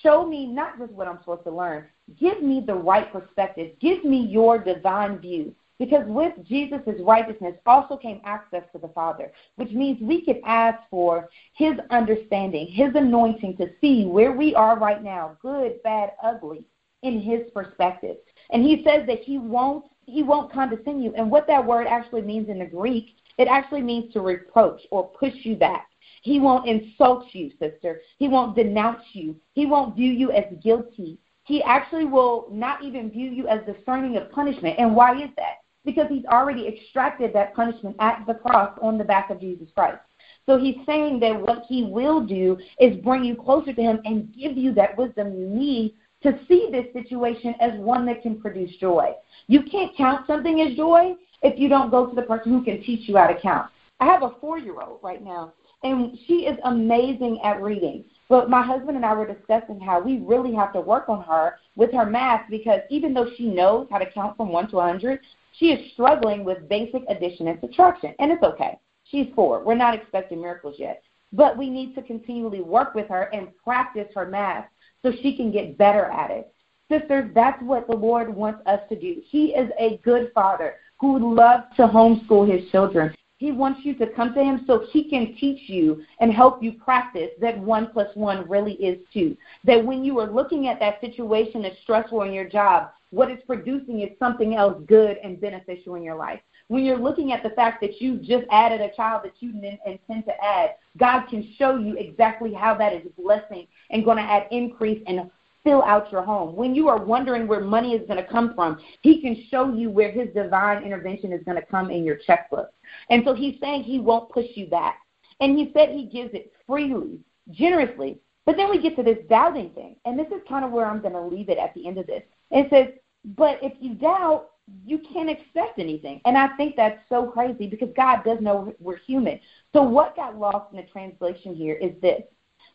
Show 0.04 0.26
me 0.26 0.46
not 0.46 0.78
just 0.78 0.92
what 0.92 1.08
I'm 1.08 1.20
supposed 1.20 1.44
to 1.46 1.52
learn, 1.52 1.86
give 2.20 2.42
me 2.42 2.64
the 2.66 2.76
right 2.76 3.12
perspective. 3.12 3.74
Give 3.80 4.04
me 4.04 4.26
your 4.26 4.58
divine 4.58 5.20
view. 5.20 5.56
Because 5.80 6.06
with 6.08 6.34
Jesus' 6.44 7.00
righteousness 7.02 7.56
also 7.66 7.98
came 7.98 8.20
access 8.24 8.64
to 8.72 8.80
the 8.80 8.88
Father, 8.90 9.32
which 9.58 9.72
means 9.72 10.02
we 10.02 10.22
can 10.22 10.42
ask 10.44 10.80
for 10.90 11.30
His 11.54 11.74
understanding, 11.92 12.68
His 12.68 12.96
anointing 12.96 13.58
to 13.58 13.68
see 13.80 14.06
where 14.06 14.32
we 14.32 14.56
are 14.56 14.80
right 14.80 15.04
now, 15.04 15.38
good, 15.42 15.82
bad, 15.84 16.14
ugly, 16.24 16.64
in 17.04 17.22
His 17.22 17.42
perspective. 17.54 18.18
And 18.52 18.64
He 18.64 18.84
says 18.84 19.06
that 19.08 19.20
He 19.20 19.38
won't 19.38 19.86
He 20.08 20.24
won't 20.24 20.52
condescend 20.52 21.04
you. 21.04 21.14
And 21.16 21.30
what 21.30 21.46
that 21.48 21.66
word 21.66 21.86
actually 21.86 22.24
means 22.24 22.50
in 22.50 22.60
the 22.60 22.66
Greek, 22.66 23.16
it 23.38 23.48
actually 23.48 23.82
means 23.82 24.12
to 24.14 24.22
reproach 24.22 24.82
or 24.90 25.08
push 25.10 25.34
you 25.44 25.56
back. 25.56 25.87
He 26.22 26.40
won't 26.40 26.68
insult 26.68 27.26
you, 27.34 27.52
sister. 27.60 28.02
He 28.18 28.28
won't 28.28 28.56
denounce 28.56 29.04
you. 29.14 29.36
He 29.54 29.66
won't 29.66 29.96
view 29.96 30.12
you 30.12 30.32
as 30.32 30.46
guilty. 30.64 31.20
He 31.44 31.64
actually 31.64 32.06
will 32.06 32.48
not 32.52 32.84
even 32.84 33.10
view 33.10 33.32
you 33.32 33.48
as 33.48 33.62
discerning 33.66 34.18
of 34.18 34.32
punishment. 34.32 34.76
And 34.78 34.96
why 34.96 35.16
is 35.16 35.30
that? 35.38 35.60
Because 35.86 36.08
he's 36.10 36.26
already 36.26 36.68
extracted 36.68 37.32
that 37.34 37.56
punishment 37.56 37.96
at 38.00 38.26
the 38.28 38.34
cross 38.34 38.78
on 38.82 38.98
the 38.98 39.06
back 39.06 39.30
of 39.30 39.40
Jesus 39.40 39.70
Christ. 39.74 40.00
So 40.46 40.58
he's 40.58 40.78
saying 40.86 41.20
that 41.22 41.40
what 41.40 41.64
he 41.70 41.84
will 41.84 42.26
do 42.26 42.58
is 42.80 42.98
bring 42.98 43.24
you 43.24 43.36
closer 43.36 43.74
to 43.74 43.82
him 43.82 44.02
and 44.04 44.34
give 44.34 44.58
you 44.58 44.74
that 44.74 44.98
wisdom 44.98 45.38
you 45.38 45.48
need 45.48 45.94
to 46.24 46.38
see 46.48 46.70
this 46.72 46.86
situation 46.94 47.54
as 47.62 47.80
one 47.80 48.06
that 48.08 48.22
can 48.22 48.42
produce 48.42 48.76
joy. 48.78 49.14
You 49.48 49.64
can't 49.64 49.96
count 49.96 50.26
something 50.28 50.62
as 50.62 50.76
joy 50.76 51.14
if 51.44 51.60
you 51.60 51.70
don't 51.70 51.92
go 51.92 52.08
to 52.08 52.16
the 52.16 52.24
person 52.24 52.52
who 52.52 52.64
can 52.64 52.82
teach 52.84 53.08
you 53.08 53.18
how 53.18 53.28
to 53.28 53.40
count. 53.40 53.70
I 54.00 54.06
have 54.06 54.24
a 54.24 54.32
four 54.42 54.58
year 54.58 54.82
old 54.82 55.00
right 55.04 55.24
now 55.24 55.54
and 55.84 56.18
she 56.28 56.46
is 56.46 56.58
amazing 56.64 57.40
at 57.44 57.62
reading. 57.62 58.06
But 58.30 58.50
my 58.50 58.62
husband 58.62 58.98
and 58.98 59.06
I 59.06 59.14
were 59.14 59.32
discussing 59.32 59.80
how 59.80 60.02
we 60.02 60.20
really 60.20 60.54
have 60.54 60.74
to 60.74 60.82
work 60.82 61.08
on 61.08 61.24
her 61.24 61.56
with 61.76 61.94
her 61.94 62.06
math 62.06 62.50
because 62.50 62.82
even 62.90 63.14
though 63.14 63.30
she 63.38 63.46
knows 63.46 63.88
how 63.90 64.00
to 64.00 64.12
count 64.12 64.36
from 64.36 64.50
1 64.50 64.70
to 64.70 64.78
100, 64.78 65.20
she 65.54 65.68
is 65.68 65.92
struggling 65.94 66.44
with 66.44 66.68
basic 66.68 67.04
addition 67.08 67.48
and 67.48 67.60
subtraction. 67.62 68.14
And 68.20 68.32
it's 68.32 68.44
okay. 68.44 68.78
She's 69.06 69.28
four. 69.34 69.64
We're 69.64 69.76
not 69.76 69.96
expecting 69.96 70.42
miracles 70.42 70.76
yet. 70.78 71.02
But 71.32 71.58
we 71.58 71.70
need 71.70 71.96
to 71.96 72.02
continually 72.02 72.62
work 72.62 72.94
with 72.96 73.08
her 73.08 73.24
and 73.34 73.50
practice 73.64 74.08
her 74.16 74.26
math 74.26 74.66
so 75.02 75.12
she 75.22 75.36
can 75.36 75.52
get 75.52 75.78
better 75.78 76.06
at 76.06 76.32
it. 76.32 76.54
Sisters, 76.90 77.32
that's 77.34 77.62
what 77.62 77.88
the 77.88 77.96
Lord 77.96 78.34
wants 78.34 78.62
us 78.66 78.80
to 78.90 79.00
do. 79.00 79.22
He 79.26 79.48
is 79.48 79.70
a 79.80 79.98
good 80.04 80.32
father 80.34 80.76
who 81.00 81.36
loves 81.36 81.64
to 81.76 81.88
homeschool 81.88 82.50
his 82.50 82.70
children. 82.72 83.14
He 83.38 83.52
wants 83.52 83.82
you 83.84 83.94
to 83.96 84.08
come 84.08 84.34
to 84.34 84.44
him 84.44 84.64
so 84.66 84.88
he 84.92 85.10
can 85.10 85.36
teach 85.40 85.70
you 85.70 86.04
and 86.20 86.34
help 86.34 86.64
you 86.64 86.74
practice 86.74 87.30
that 87.40 87.58
one 87.60 87.92
plus 87.94 88.10
one 88.16 88.50
really 88.50 88.74
is 88.74 88.98
two. 89.14 89.38
That 89.64 89.86
when 89.86 90.04
you 90.04 90.20
are 90.20 90.32
looking 90.32 90.68
at 90.68 90.80
that 90.80 91.00
situation 91.02 91.62
that's 91.62 91.80
stressful 91.84 92.24
in 92.24 92.34
your 92.34 92.50
job, 92.50 92.90
what 93.12 93.30
it's 93.30 93.46
producing 93.46 94.02
is 94.02 94.18
something 94.20 94.56
else 94.56 94.82
good 94.88 95.18
and 95.24 95.40
beneficial 95.40 95.96
in 95.96 96.04
your 96.04 96.16
life. 96.16 96.42
When 96.68 96.84
you're 96.84 96.98
looking 96.98 97.32
at 97.32 97.44
the 97.44 97.52
fact 97.52 97.80
that 97.82 98.02
you 98.02 98.18
just 98.18 98.46
added 98.52 98.82
a 98.82 98.94
child 98.94 99.22
that 99.24 99.36
you 99.40 99.54
didn't 99.54 99.80
intend 99.86 100.26
to 100.26 100.44
add, 100.44 100.72
God 100.98 101.28
can 101.28 101.54
show 101.58 101.78
you 101.78 101.96
exactly 101.96 102.54
how 102.54 102.76
that 102.76 102.92
is 102.92 103.08
blessing 103.18 103.68
and 103.92 104.04
going 104.04 104.18
to 104.18 104.24
add 104.24 104.48
increase 104.52 105.02
and 105.08 105.32
fill 105.68 105.84
out 105.84 106.10
your 106.14 106.24
home. 106.24 106.56
When 106.56 106.74
you 106.74 106.88
are 106.88 107.04
wondering 107.04 107.46
where 107.46 107.60
money 107.60 107.94
is 107.94 108.08
going 108.08 108.24
to 108.24 108.32
come 108.32 108.56
from, 108.56 108.80
He 109.02 109.22
can 109.22 109.44
show 109.52 109.74
you 109.74 109.90
where 109.90 110.12
His 110.12 110.34
divine 110.34 110.82
intervention 110.82 111.34
is 111.34 111.44
going 111.44 111.58
to 111.58 111.66
come 111.66 111.92
in 111.92 112.06
your 112.06 112.16
checkbook. 112.26 112.70
And 113.10 113.24
so 113.26 113.34
He's 113.34 113.60
saying 113.60 113.84
He 113.84 114.00
won't 114.00 114.30
push 114.30 114.46
you 114.56 114.68
back. 114.68 115.00
And 115.42 115.58
He 115.58 115.72
said 115.74 115.90
He 115.90 116.06
gives 116.06 116.34
it 116.34 116.54
freely, 116.66 117.20
generously. 117.52 118.20
But 118.46 118.56
then 118.56 118.70
we 118.70 118.82
get 118.82 118.96
to 118.96 119.04
this 119.04 119.18
doubting 119.30 119.72
thing. 119.72 119.98
And 120.06 120.18
this 120.18 120.28
is 120.28 120.42
kind 120.48 120.64
of 120.64 120.72
where 120.72 120.86
I'm 120.86 121.02
going 121.02 121.14
to 121.14 121.22
leave 121.22 121.50
it 121.50 121.58
at 121.58 121.74
the 121.74 121.86
end 121.86 121.98
of 121.98 122.08
this. 122.08 122.24
It 122.50 122.70
says, 122.70 122.88
but 123.36 123.60
if 123.62 123.74
you 123.82 123.96
doubt, 123.96 124.52
you 124.86 125.00
can't 125.00 125.30
expect 125.30 125.80
anything. 125.80 126.22
And 126.24 126.38
I 126.38 126.56
think 126.56 126.78
that's 126.78 127.00
so 127.10 127.28
crazy 127.28 127.68
because 127.68 127.90
God 127.98 128.24
does 128.24 128.40
know 128.40 128.74
we're 128.80 129.00
human. 129.06 129.42
So 129.74 129.82
what 129.82 130.16
got 130.16 130.38
lost 130.38 130.72
in 130.72 130.78
the 130.78 130.84
translation 130.84 131.54
here 131.54 131.76
is 131.76 131.92
this. 132.02 132.22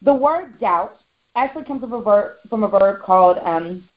The 0.03 0.13
word 0.13 0.61
doubt 0.61 1.01
actually 1.35 1.65
comes 1.65 1.81
from 1.81 1.93
a 1.93 2.03
verb, 2.03 2.37
from 2.49 2.65
a 2.65 2.69
verb 2.69 3.03
called 3.03 3.39
um. 3.45 3.89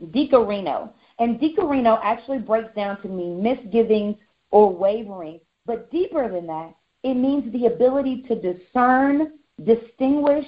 And 0.00 1.40
diakrino 1.40 2.00
actually 2.02 2.38
breaks 2.38 2.74
down 2.74 3.00
to 3.02 3.08
mean 3.08 3.42
misgivings 3.42 4.16
or 4.50 4.72
wavering. 4.72 5.40
But 5.66 5.90
deeper 5.90 6.28
than 6.28 6.46
that, 6.48 6.74
it 7.02 7.14
means 7.14 7.52
the 7.52 7.66
ability 7.66 8.24
to 8.28 8.34
discern, 8.34 9.38
distinguish, 9.64 10.46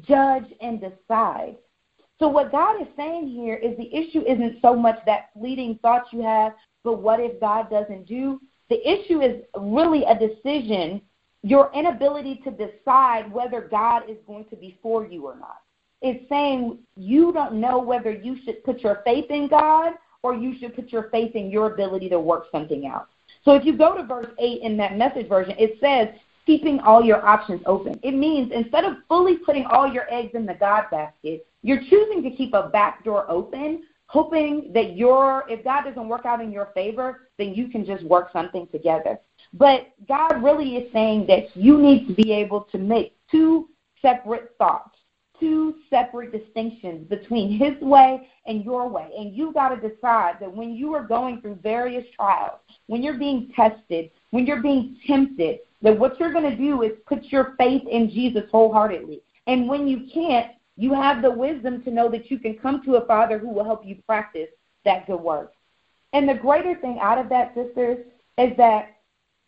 judge, 0.00 0.46
and 0.60 0.80
decide. 0.80 1.56
So 2.18 2.26
what 2.26 2.50
God 2.50 2.80
is 2.82 2.88
saying 2.96 3.28
here 3.28 3.54
is 3.54 3.76
the 3.76 3.94
issue 3.94 4.22
isn't 4.26 4.60
so 4.60 4.74
much 4.74 4.98
that 5.06 5.30
fleeting 5.38 5.78
thought 5.80 6.12
you 6.12 6.22
have, 6.22 6.54
but 6.82 6.94
what 6.94 7.20
if 7.20 7.38
God 7.40 7.70
doesn't 7.70 8.06
do? 8.06 8.40
The 8.70 8.86
issue 8.86 9.20
is 9.20 9.42
really 9.56 10.04
a 10.04 10.18
decision, 10.18 11.00
your 11.42 11.70
inability 11.72 12.40
to 12.44 12.50
decide 12.50 13.30
whether 13.32 13.60
God 13.60 14.10
is 14.10 14.16
going 14.26 14.46
to 14.46 14.56
be 14.56 14.78
for 14.82 15.06
you 15.06 15.26
or 15.26 15.36
not. 15.38 15.58
It's 16.00 16.28
saying 16.28 16.78
you 16.96 17.32
don't 17.32 17.54
know 17.54 17.78
whether 17.78 18.10
you 18.10 18.36
should 18.44 18.62
put 18.64 18.80
your 18.80 19.02
faith 19.04 19.30
in 19.30 19.48
God 19.48 19.94
or 20.22 20.34
you 20.34 20.58
should 20.58 20.74
put 20.74 20.92
your 20.92 21.08
faith 21.10 21.34
in 21.34 21.50
your 21.50 21.72
ability 21.72 22.08
to 22.10 22.20
work 22.20 22.46
something 22.52 22.86
out. 22.86 23.08
So 23.44 23.54
if 23.54 23.64
you 23.64 23.76
go 23.76 23.96
to 23.96 24.04
verse 24.04 24.28
8 24.38 24.62
in 24.62 24.76
that 24.78 24.96
message 24.96 25.28
version, 25.28 25.54
it 25.58 25.78
says, 25.80 26.08
keeping 26.48 26.80
all 26.80 27.04
your 27.04 27.24
options 27.26 27.60
open. 27.66 28.00
It 28.02 28.14
means 28.14 28.52
instead 28.54 28.84
of 28.84 28.96
fully 29.06 29.36
putting 29.36 29.66
all 29.66 29.86
your 29.92 30.12
eggs 30.12 30.34
in 30.34 30.46
the 30.46 30.54
God 30.54 30.84
basket, 30.90 31.46
you're 31.62 31.82
choosing 31.90 32.22
to 32.22 32.30
keep 32.30 32.54
a 32.54 32.70
back 32.70 33.04
door 33.04 33.30
open, 33.30 33.82
hoping 34.06 34.72
that 34.72 34.96
your 34.96 35.44
if 35.50 35.62
God 35.62 35.82
doesn't 35.84 36.08
work 36.08 36.24
out 36.24 36.40
in 36.40 36.50
your 36.50 36.70
favor, 36.74 37.28
then 37.36 37.52
you 37.52 37.68
can 37.68 37.84
just 37.84 38.02
work 38.04 38.30
something 38.32 38.66
together. 38.68 39.18
But 39.52 39.88
God 40.08 40.42
really 40.42 40.76
is 40.76 40.92
saying 40.92 41.26
that 41.26 41.54
you 41.54 41.76
need 41.78 42.06
to 42.08 42.14
be 42.14 42.32
able 42.32 42.62
to 42.72 42.78
make 42.78 43.16
two 43.30 43.68
separate 44.00 44.54
thoughts, 44.56 44.97
two 45.40 45.74
separate 45.90 46.32
distinctions 46.32 47.08
between 47.08 47.58
his 47.58 47.80
way 47.80 48.28
and 48.46 48.64
your 48.64 48.88
way. 48.88 49.10
And 49.16 49.34
you 49.34 49.52
got 49.52 49.70
to 49.70 49.76
decide 49.76 50.36
that 50.40 50.52
when 50.52 50.74
you 50.74 50.94
are 50.94 51.02
going 51.02 51.40
through 51.40 51.56
various 51.62 52.04
trials, 52.14 52.58
when 52.86 53.02
you're 53.02 53.18
being 53.18 53.52
tested, 53.54 54.10
when 54.30 54.46
you're 54.46 54.62
being 54.62 54.98
tempted, 55.06 55.60
that 55.82 55.98
what 55.98 56.18
you're 56.18 56.32
going 56.32 56.50
to 56.50 56.56
do 56.56 56.82
is 56.82 56.92
put 57.06 57.24
your 57.24 57.54
faith 57.56 57.82
in 57.88 58.10
Jesus 58.10 58.44
wholeheartedly. 58.50 59.20
And 59.46 59.68
when 59.68 59.86
you 59.86 60.08
can't, 60.12 60.52
you 60.76 60.92
have 60.94 61.22
the 61.22 61.30
wisdom 61.30 61.82
to 61.84 61.90
know 61.90 62.10
that 62.10 62.30
you 62.30 62.38
can 62.38 62.58
come 62.58 62.82
to 62.84 62.96
a 62.96 63.06
Father 63.06 63.38
who 63.38 63.48
will 63.48 63.64
help 63.64 63.84
you 63.84 63.96
practice 64.06 64.48
that 64.84 65.06
good 65.06 65.20
work. 65.20 65.52
And 66.12 66.28
the 66.28 66.34
greater 66.34 66.74
thing 66.80 66.98
out 67.00 67.18
of 67.18 67.28
that, 67.28 67.54
sisters, 67.54 67.98
is 68.38 68.56
that 68.56 68.97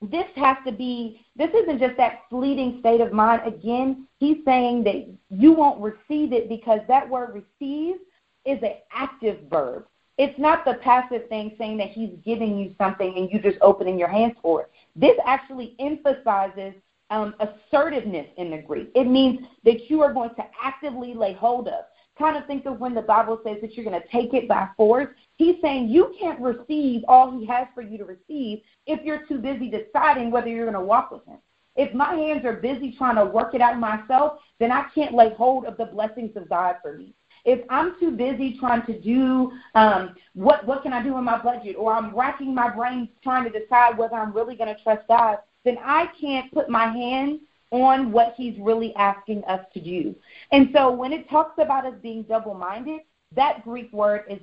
this 0.03 0.27
has 0.37 0.57
to 0.67 0.73
be, 0.73 1.25
this 1.37 1.51
isn't 1.55 1.79
just 1.79 1.97
that 1.99 2.23
fleeting 2.31 2.79
state 2.81 3.01
of 3.01 3.13
mind. 3.13 3.43
Again, 3.47 4.07
he's 4.19 4.39
saying 4.45 4.85
that 4.85 5.07
you 5.29 5.53
won't 5.53 5.81
receive 5.81 6.33
it 6.33 6.49
because 6.49 6.81
that 6.89 7.09
word 7.09 7.35
receive 7.35 7.97
is 8.45 8.59
an 8.63 8.75
active 8.93 9.41
verb. 9.51 9.87
It's 10.17 10.39
not 10.39 10.65
the 10.65 10.75
passive 10.75 11.29
thing 11.29 11.55
saying 11.59 11.79
that 11.79 11.91
he's 11.91 12.11
giving 12.25 12.59
you 12.59 12.75
something 12.79 13.15
and 13.17 13.31
you 13.31 13.41
just 13.41 13.59
opening 13.63 13.99
your 13.99 14.09
hands 14.09 14.35
for 14.43 14.63
it. 14.63 14.71
This 14.97 15.17
actually 15.25 15.75
emphasizes 15.79 16.75
um, 17.11 17.35
assertiveness 17.41 18.27
in 18.37 18.51
the 18.51 18.59
Greek. 18.59 18.91
It 18.95 19.05
means 19.07 19.41
that 19.65 19.91
you 19.91 20.03
are 20.03 20.13
going 20.13 20.35
to 20.37 20.45
actively 20.63 21.15
lay 21.15 21.33
hold 21.33 21.69
of. 21.69 21.85
Kind 22.19 22.37
of 22.37 22.47
think 22.47 22.67
of 22.67 22.81
when 22.81 22.95
the 22.95 23.03
Bible 23.03 23.41
says 23.45 23.59
that 23.63 23.75
you're 23.75 23.85
going 23.85 24.01
to 24.01 24.09
take 24.09 24.35
it 24.35 24.47
by 24.47 24.69
force. 24.77 25.09
He's 25.41 25.57
saying 25.63 25.89
you 25.89 26.15
can't 26.21 26.39
receive 26.39 27.03
all 27.09 27.39
He 27.39 27.47
has 27.47 27.67
for 27.75 27.81
you 27.81 27.97
to 27.97 28.05
receive 28.05 28.61
if 28.85 29.03
you're 29.03 29.27
too 29.27 29.39
busy 29.39 29.71
deciding 29.71 30.31
whether 30.31 30.49
you're 30.49 30.67
going 30.67 30.75
to 30.75 30.83
walk 30.83 31.11
with 31.11 31.25
Him. 31.25 31.39
If 31.77 31.95
my 31.95 32.13
hands 32.13 32.45
are 32.45 32.53
busy 32.53 32.93
trying 32.93 33.17
to 33.17 33.25
work 33.25 33.55
it 33.55 33.63
out 33.63 33.79
myself, 33.79 34.41
then 34.59 34.71
I 34.71 34.89
can't 34.95 35.15
lay 35.15 35.33
hold 35.33 35.65
of 35.65 35.79
the 35.79 35.87
blessings 35.87 36.37
of 36.37 36.47
God 36.51 36.77
for 36.83 36.99
me. 36.99 37.15
If 37.47 37.65
I'm 37.71 37.99
too 37.99 38.11
busy 38.11 38.59
trying 38.61 38.85
to 38.85 39.01
do 39.01 39.51
um, 39.75 40.15
what 40.35 40.67
what 40.67 40.83
can 40.83 40.93
I 40.93 41.03
do 41.03 41.17
in 41.17 41.25
my 41.25 41.41
budget, 41.43 41.75
or 41.79 41.95
I'm 41.95 42.15
racking 42.15 42.55
my 42.55 42.69
brain 42.69 43.09
trying 43.23 43.51
to 43.51 43.61
decide 43.61 43.97
whether 43.97 44.17
I'm 44.17 44.35
really 44.35 44.57
going 44.57 44.77
to 44.77 44.83
trust 44.83 45.09
God, 45.09 45.39
then 45.65 45.79
I 45.83 46.11
can't 46.21 46.53
put 46.53 46.69
my 46.69 46.93
hand 46.93 47.41
on 47.71 48.13
what 48.13 48.35
he's 48.37 48.59
really 48.61 48.95
asking 48.97 49.43
us 49.45 49.65
to 49.73 49.81
do. 49.81 50.15
And 50.53 50.69
so 50.77 50.91
when 50.91 51.15
it 51.15 51.31
talks 51.31 51.55
about 51.57 51.87
us 51.87 51.95
being 52.03 52.25
double 52.25 52.53
minded, 52.53 53.01
that 53.35 53.65
Greek 53.65 53.91
word 53.91 54.25
is 54.29 54.41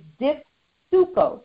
dipsuchos. 0.94 1.42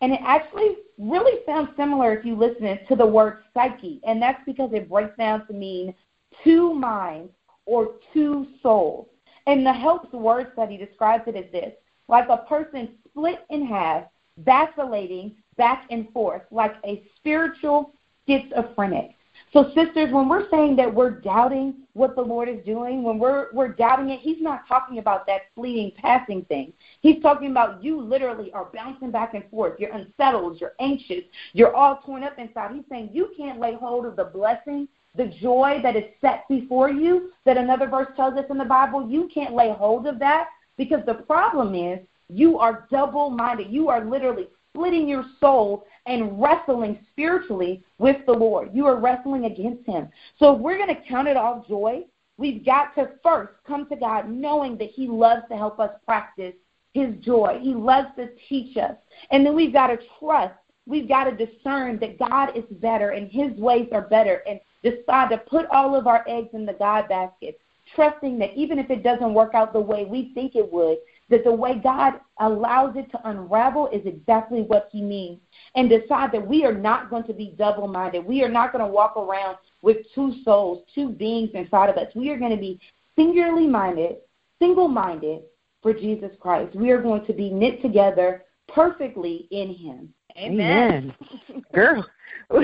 And 0.00 0.12
it 0.12 0.20
actually 0.24 0.76
really 0.98 1.40
sounds 1.44 1.70
similar 1.76 2.14
if 2.14 2.24
you 2.24 2.34
listen 2.34 2.78
to 2.88 2.96
the 2.96 3.06
word 3.06 3.38
psyche. 3.52 4.00
And 4.06 4.20
that's 4.20 4.42
because 4.46 4.70
it 4.72 4.88
breaks 4.88 5.16
down 5.18 5.46
to 5.46 5.52
mean 5.52 5.94
two 6.42 6.72
minds 6.72 7.32
or 7.66 7.96
two 8.12 8.46
souls. 8.62 9.08
And 9.46 9.64
the 9.64 9.72
Helps 9.72 10.12
word 10.12 10.48
study 10.52 10.76
describes 10.76 11.24
it 11.26 11.36
as 11.36 11.50
this 11.52 11.72
like 12.08 12.28
a 12.28 12.38
person 12.38 12.90
split 13.08 13.44
in 13.50 13.64
half, 13.64 14.04
vacillating 14.38 15.36
back 15.56 15.86
and 15.90 16.10
forth, 16.12 16.42
like 16.50 16.74
a 16.84 17.04
spiritual 17.16 17.92
schizophrenic. 18.26 19.12
So, 19.52 19.72
sisters, 19.74 20.12
when 20.12 20.28
we're 20.28 20.48
saying 20.50 20.76
that 20.76 20.94
we're 20.94 21.10
doubting 21.10 21.74
what 21.94 22.14
the 22.14 22.22
Lord 22.22 22.48
is 22.48 22.64
doing, 22.64 23.02
when 23.02 23.18
we're 23.18 23.48
we're 23.52 23.68
doubting 23.68 24.10
it, 24.10 24.20
He's 24.20 24.40
not 24.40 24.66
talking 24.68 24.98
about 24.98 25.26
that 25.26 25.42
fleeting, 25.54 25.92
passing 25.96 26.44
thing. 26.44 26.72
He's 27.00 27.20
talking 27.20 27.50
about 27.50 27.82
you 27.82 28.00
literally 28.00 28.52
are 28.52 28.68
bouncing 28.72 29.10
back 29.10 29.34
and 29.34 29.44
forth. 29.50 29.80
You're 29.80 29.92
unsettled. 29.92 30.60
You're 30.60 30.74
anxious. 30.78 31.24
You're 31.52 31.74
all 31.74 32.00
torn 32.06 32.22
up 32.22 32.38
inside. 32.38 32.72
He's 32.74 32.84
saying 32.88 33.10
you 33.12 33.30
can't 33.36 33.58
lay 33.58 33.74
hold 33.74 34.06
of 34.06 34.16
the 34.16 34.24
blessing, 34.24 34.86
the 35.16 35.26
joy 35.26 35.80
that 35.82 35.96
is 35.96 36.04
set 36.20 36.44
before 36.48 36.90
you. 36.90 37.32
That 37.44 37.56
another 37.56 37.88
verse 37.88 38.08
tells 38.16 38.38
us 38.38 38.46
in 38.50 38.58
the 38.58 38.64
Bible, 38.64 39.10
you 39.10 39.28
can't 39.32 39.54
lay 39.54 39.72
hold 39.72 40.06
of 40.06 40.18
that 40.20 40.48
because 40.76 41.04
the 41.06 41.14
problem 41.14 41.74
is 41.74 41.98
you 42.28 42.58
are 42.58 42.86
double-minded. 42.90 43.68
You 43.68 43.88
are 43.88 44.04
literally 44.04 44.48
splitting 44.72 45.08
your 45.08 45.24
soul 45.40 45.84
and 46.06 46.40
wrestling 46.40 46.98
spiritually 47.12 47.84
with 47.98 48.16
the 48.26 48.32
Lord. 48.32 48.70
You 48.72 48.86
are 48.86 48.98
wrestling 48.98 49.44
against 49.44 49.86
Him. 49.86 50.08
So 50.38 50.54
if 50.54 50.60
we're 50.60 50.78
going 50.78 50.94
to 50.94 51.02
count 51.08 51.28
it 51.28 51.36
all 51.36 51.64
joy, 51.68 52.04
we've 52.36 52.64
got 52.64 52.94
to 52.94 53.10
first 53.22 53.52
come 53.66 53.88
to 53.88 53.96
God 53.96 54.30
knowing 54.30 54.78
that 54.78 54.90
He 54.90 55.06
loves 55.06 55.42
to 55.50 55.56
help 55.56 55.78
us 55.78 55.90
practice 56.06 56.54
His 56.94 57.14
joy. 57.20 57.58
He 57.60 57.74
loves 57.74 58.08
to 58.16 58.28
teach 58.48 58.76
us. 58.76 58.94
And 59.30 59.44
then 59.44 59.54
we've 59.54 59.72
got 59.72 59.88
to 59.88 59.98
trust. 60.18 60.54
We've 60.86 61.08
got 61.08 61.24
to 61.24 61.46
discern 61.46 61.98
that 62.00 62.18
God 62.18 62.56
is 62.56 62.64
better 62.70 63.10
and 63.10 63.30
His 63.30 63.52
ways 63.58 63.88
are 63.92 64.08
better 64.08 64.42
and 64.48 64.58
decide 64.82 65.30
to 65.30 65.38
put 65.38 65.66
all 65.66 65.94
of 65.94 66.06
our 66.06 66.24
eggs 66.26 66.48
in 66.54 66.64
the 66.64 66.72
God 66.72 67.08
basket, 67.08 67.60
trusting 67.94 68.38
that 68.38 68.56
even 68.56 68.78
if 68.78 68.90
it 68.90 69.02
doesn't 69.02 69.34
work 69.34 69.54
out 69.54 69.72
the 69.72 69.80
way 69.80 70.04
we 70.04 70.32
think 70.34 70.56
it 70.56 70.72
would, 70.72 70.98
that 71.30 71.44
the 71.44 71.52
way 71.52 71.80
God 71.82 72.14
allows 72.40 72.96
it 72.96 73.10
to 73.12 73.28
unravel 73.28 73.88
is 73.88 74.04
exactly 74.04 74.62
what 74.62 74.88
He 74.92 75.00
means, 75.00 75.40
and 75.74 75.88
decide 75.88 76.32
that 76.32 76.46
we 76.46 76.64
are 76.64 76.74
not 76.74 77.08
going 77.08 77.24
to 77.24 77.32
be 77.32 77.54
double 77.56 77.88
minded. 77.88 78.24
We 78.24 78.42
are 78.42 78.48
not 78.48 78.72
going 78.72 78.84
to 78.84 78.90
walk 78.90 79.16
around 79.16 79.56
with 79.82 79.98
two 80.14 80.34
souls, 80.44 80.84
two 80.94 81.10
beings 81.10 81.50
inside 81.54 81.88
of 81.88 81.96
us. 81.96 82.12
We 82.14 82.30
are 82.30 82.38
going 82.38 82.50
to 82.50 82.56
be 82.56 82.78
singularly 83.16 83.66
minded, 83.66 84.16
single 84.58 84.88
minded 84.88 85.42
for 85.82 85.94
Jesus 85.94 86.32
Christ. 86.40 86.74
We 86.74 86.90
are 86.90 87.00
going 87.00 87.24
to 87.26 87.32
be 87.32 87.50
knit 87.50 87.80
together 87.80 88.44
perfectly 88.68 89.48
in 89.50 89.74
Him. 89.74 90.12
Amen. 90.36 91.14
Amen. 91.48 91.64
Girl. 91.74 92.06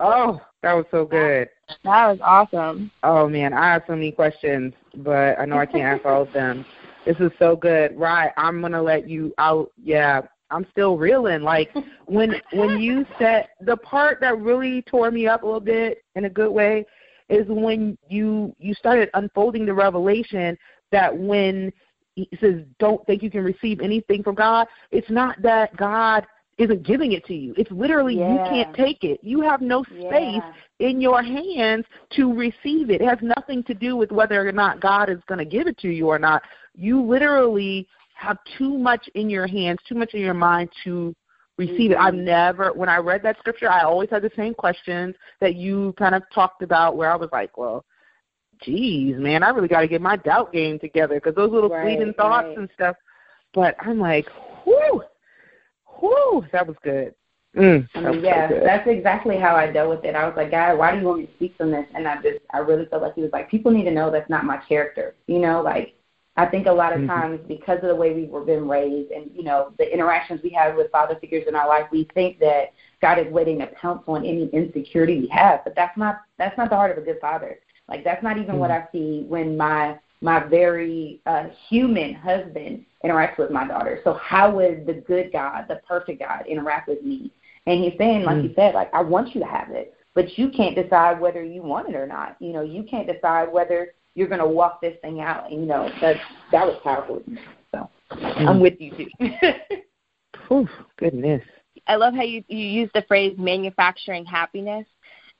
oh, 0.00 0.40
that 0.62 0.72
was 0.72 0.86
so 0.90 1.04
good. 1.04 1.48
That 1.84 2.06
was 2.08 2.18
awesome. 2.22 2.90
Oh 3.02 3.28
man, 3.28 3.52
I 3.52 3.72
have 3.72 3.82
so 3.86 3.94
many 3.94 4.12
questions, 4.12 4.72
but 4.98 5.38
I 5.38 5.44
know 5.44 5.58
I 5.58 5.66
can't 5.66 5.82
ask 5.82 6.04
all 6.04 6.22
of 6.22 6.32
them. 6.32 6.64
This 7.06 7.16
is 7.20 7.30
so 7.38 7.56
good. 7.56 7.96
Right, 7.98 8.30
I'm 8.36 8.60
gonna 8.60 8.82
let 8.82 9.08
you 9.08 9.34
out. 9.38 9.70
Yeah, 9.82 10.22
I'm 10.50 10.66
still 10.70 10.96
reeling. 10.96 11.42
Like 11.42 11.70
when 12.06 12.34
when 12.52 12.80
you 12.80 13.04
said 13.18 13.48
the 13.60 13.76
part 13.76 14.20
that 14.20 14.38
really 14.38 14.82
tore 14.82 15.10
me 15.10 15.26
up 15.26 15.42
a 15.42 15.46
little 15.46 15.60
bit 15.60 16.04
in 16.14 16.24
a 16.24 16.30
good 16.30 16.50
way 16.50 16.84
is 17.28 17.46
when 17.48 17.98
you 18.08 18.54
you 18.58 18.74
started 18.74 19.10
unfolding 19.14 19.66
the 19.66 19.74
revelation 19.74 20.56
that 20.92 21.16
when 21.16 21.72
he 22.14 22.28
says 22.40 22.62
don't 22.78 23.04
think 23.06 23.22
you 23.22 23.30
can 23.30 23.42
receive 23.42 23.80
anything 23.80 24.22
from 24.22 24.34
God, 24.34 24.66
it's 24.90 25.10
not 25.10 25.40
that 25.42 25.76
God 25.76 26.26
isn't 26.58 26.84
giving 26.84 27.12
it 27.12 27.24
to 27.26 27.34
you. 27.34 27.52
It's 27.56 27.70
literally 27.70 28.16
yeah. 28.16 28.32
you 28.32 28.50
can't 28.50 28.76
take 28.76 29.02
it. 29.02 29.18
You 29.22 29.40
have 29.40 29.60
no 29.60 29.82
space 29.84 30.00
yeah. 30.10 30.52
in 30.78 31.00
your 31.00 31.22
hands 31.22 31.84
to 32.12 32.32
receive 32.32 32.90
it. 32.90 33.00
It 33.00 33.08
has 33.08 33.18
nothing 33.20 33.64
to 33.64 33.74
do 33.74 33.96
with 33.96 34.12
whether 34.12 34.46
or 34.46 34.52
not 34.52 34.80
God 34.80 35.10
is 35.10 35.18
going 35.26 35.38
to 35.38 35.44
give 35.44 35.66
it 35.66 35.78
to 35.78 35.88
you 35.88 36.06
or 36.06 36.18
not. 36.18 36.42
You 36.74 37.02
literally 37.02 37.86
have 38.14 38.38
too 38.58 38.78
much 38.78 39.08
in 39.14 39.28
your 39.30 39.46
hands, 39.46 39.78
too 39.88 39.94
much 39.94 40.14
in 40.14 40.20
your 40.20 40.34
mind 40.34 40.70
to 40.84 41.14
receive 41.56 41.90
it. 41.92 41.96
I've 41.96 42.14
Mm-hmm. 42.14 42.24
never, 42.24 42.72
when 42.72 42.88
I 42.88 42.96
read 42.96 43.22
that 43.22 43.38
scripture, 43.38 43.70
I 43.70 43.82
always 43.82 44.10
had 44.10 44.22
the 44.22 44.30
same 44.36 44.54
questions 44.54 45.14
that 45.40 45.54
you 45.56 45.94
kind 45.98 46.14
of 46.14 46.22
talked 46.34 46.62
about 46.62 46.96
where 46.96 47.10
I 47.10 47.16
was 47.16 47.28
like, 47.32 47.56
well, 47.56 47.84
geez, 48.60 49.16
man, 49.18 49.42
I 49.42 49.50
really 49.50 49.68
got 49.68 49.80
to 49.82 49.88
get 49.88 50.00
my 50.00 50.16
doubt 50.16 50.52
game 50.52 50.78
together 50.78 51.14
because 51.16 51.34
those 51.34 51.50
little 51.50 51.70
Right, 51.70 51.96
fleeting 51.96 52.14
thoughts 52.14 52.48
right. 52.48 52.58
and 52.58 52.68
stuff. 52.74 52.96
But 53.52 53.76
I'm 53.80 54.00
like, 54.00 54.26
whoo, 54.66 55.02
whoo, 56.00 56.44
that 56.52 56.66
was 56.66 56.76
good. 56.82 57.14
Mm, 57.56 57.88
I 57.94 58.00
mean, 58.00 58.14
was 58.16 58.24
yeah, 58.24 58.48
so 58.48 58.54
good. 58.54 58.66
that's 58.66 58.88
exactly 58.88 59.36
how 59.38 59.54
I 59.54 59.70
dealt 59.70 59.90
with 59.90 60.04
it. 60.04 60.16
I 60.16 60.26
was 60.26 60.34
like, 60.36 60.50
God, 60.50 60.76
why 60.76 60.92
do 60.92 61.00
you 61.00 61.06
want 61.06 61.20
me 61.20 61.26
to 61.26 61.32
speak 61.34 61.56
from 61.56 61.70
this? 61.70 61.86
And 61.94 62.08
I 62.08 62.16
just, 62.16 62.40
I 62.52 62.58
really 62.58 62.86
felt 62.86 63.02
like 63.02 63.14
he 63.14 63.22
was 63.22 63.30
like, 63.32 63.48
people 63.48 63.70
need 63.70 63.84
to 63.84 63.92
know 63.92 64.10
that's 64.10 64.28
not 64.28 64.44
my 64.44 64.56
character. 64.56 65.14
You 65.28 65.38
know, 65.38 65.62
like 65.62 65.94
I 66.36 66.46
think 66.46 66.66
a 66.66 66.72
lot 66.72 66.92
of 66.92 67.02
Mhm. 67.02 67.06
times 67.06 67.40
because 67.46 67.78
of 67.82 67.88
the 67.88 67.94
way 67.94 68.12
we 68.12 68.24
were 68.24 68.40
been 68.40 68.68
raised 68.68 69.12
and 69.12 69.30
you 69.34 69.44
know 69.44 69.72
the 69.78 69.92
interactions 69.92 70.42
we 70.42 70.50
have 70.50 70.76
with 70.76 70.90
father 70.90 71.14
figures 71.16 71.46
in 71.46 71.54
our 71.54 71.68
life, 71.68 71.86
we 71.90 72.04
think 72.14 72.38
that 72.40 72.72
God 73.00 73.18
is 73.18 73.32
waiting 73.32 73.58
to 73.60 73.66
pounce 73.68 74.02
on 74.08 74.24
any 74.24 74.46
insecurity 74.46 75.20
we 75.20 75.28
have, 75.28 75.62
but 75.64 75.74
that's 75.76 75.96
not 75.96 76.22
that's 76.36 76.56
not 76.58 76.70
the 76.70 76.76
heart 76.76 76.90
of 76.90 76.98
a 76.98 77.02
good 77.02 77.20
father. 77.20 77.60
Like 77.88 78.02
that's 78.02 78.22
not 78.22 78.38
even 78.38 78.58
what 78.58 78.70
I 78.70 78.88
see 78.92 79.24
when 79.28 79.56
my 79.56 79.98
my 80.20 80.40
very 80.40 81.20
uh, 81.26 81.48
human 81.68 82.14
husband 82.14 82.84
interacts 83.04 83.36
with 83.36 83.50
my 83.50 83.66
daughter. 83.68 84.00
So 84.04 84.14
how 84.14 84.50
would 84.52 84.86
the 84.86 84.94
good 84.94 85.30
God, 85.32 85.66
the 85.68 85.76
perfect 85.86 86.20
God, 86.20 86.46
interact 86.46 86.88
with 86.88 87.02
me? 87.02 87.30
And 87.66 87.82
he's 87.84 87.96
saying, 87.98 88.24
like 88.24 88.38
Mm. 88.38 88.44
you 88.44 88.54
said, 88.54 88.74
like 88.74 88.92
I 88.94 89.02
want 89.02 89.34
you 89.34 89.40
to 89.40 89.46
have 89.46 89.70
it, 89.70 89.94
but 90.14 90.38
you 90.38 90.48
can't 90.48 90.74
decide 90.74 91.20
whether 91.20 91.42
you 91.42 91.62
want 91.62 91.88
it 91.88 91.94
or 91.94 92.06
not. 92.06 92.36
You 92.40 92.52
know, 92.52 92.62
you 92.62 92.82
can't 92.84 93.06
decide 93.06 93.52
whether 93.52 93.92
you're 94.14 94.28
going 94.28 94.40
to 94.40 94.46
walk 94.46 94.80
this 94.80 94.96
thing 95.02 95.20
out. 95.20 95.50
And 95.50 95.60
you 95.60 95.66
know, 95.66 95.88
that 96.00 96.16
that 96.52 96.66
was 96.66 96.78
powerful. 96.82 97.22
So 97.74 97.90
I'm 98.10 98.60
with 98.60 98.80
you 98.80 98.90
too. 98.96 99.08
Whew, 100.48 100.68
goodness. 100.96 101.42
I 101.86 101.96
love 101.96 102.14
how 102.14 102.22
you 102.22 102.44
you 102.48 102.58
use 102.58 102.90
the 102.94 103.02
phrase 103.02 103.36
manufacturing 103.38 104.24
happiness. 104.24 104.86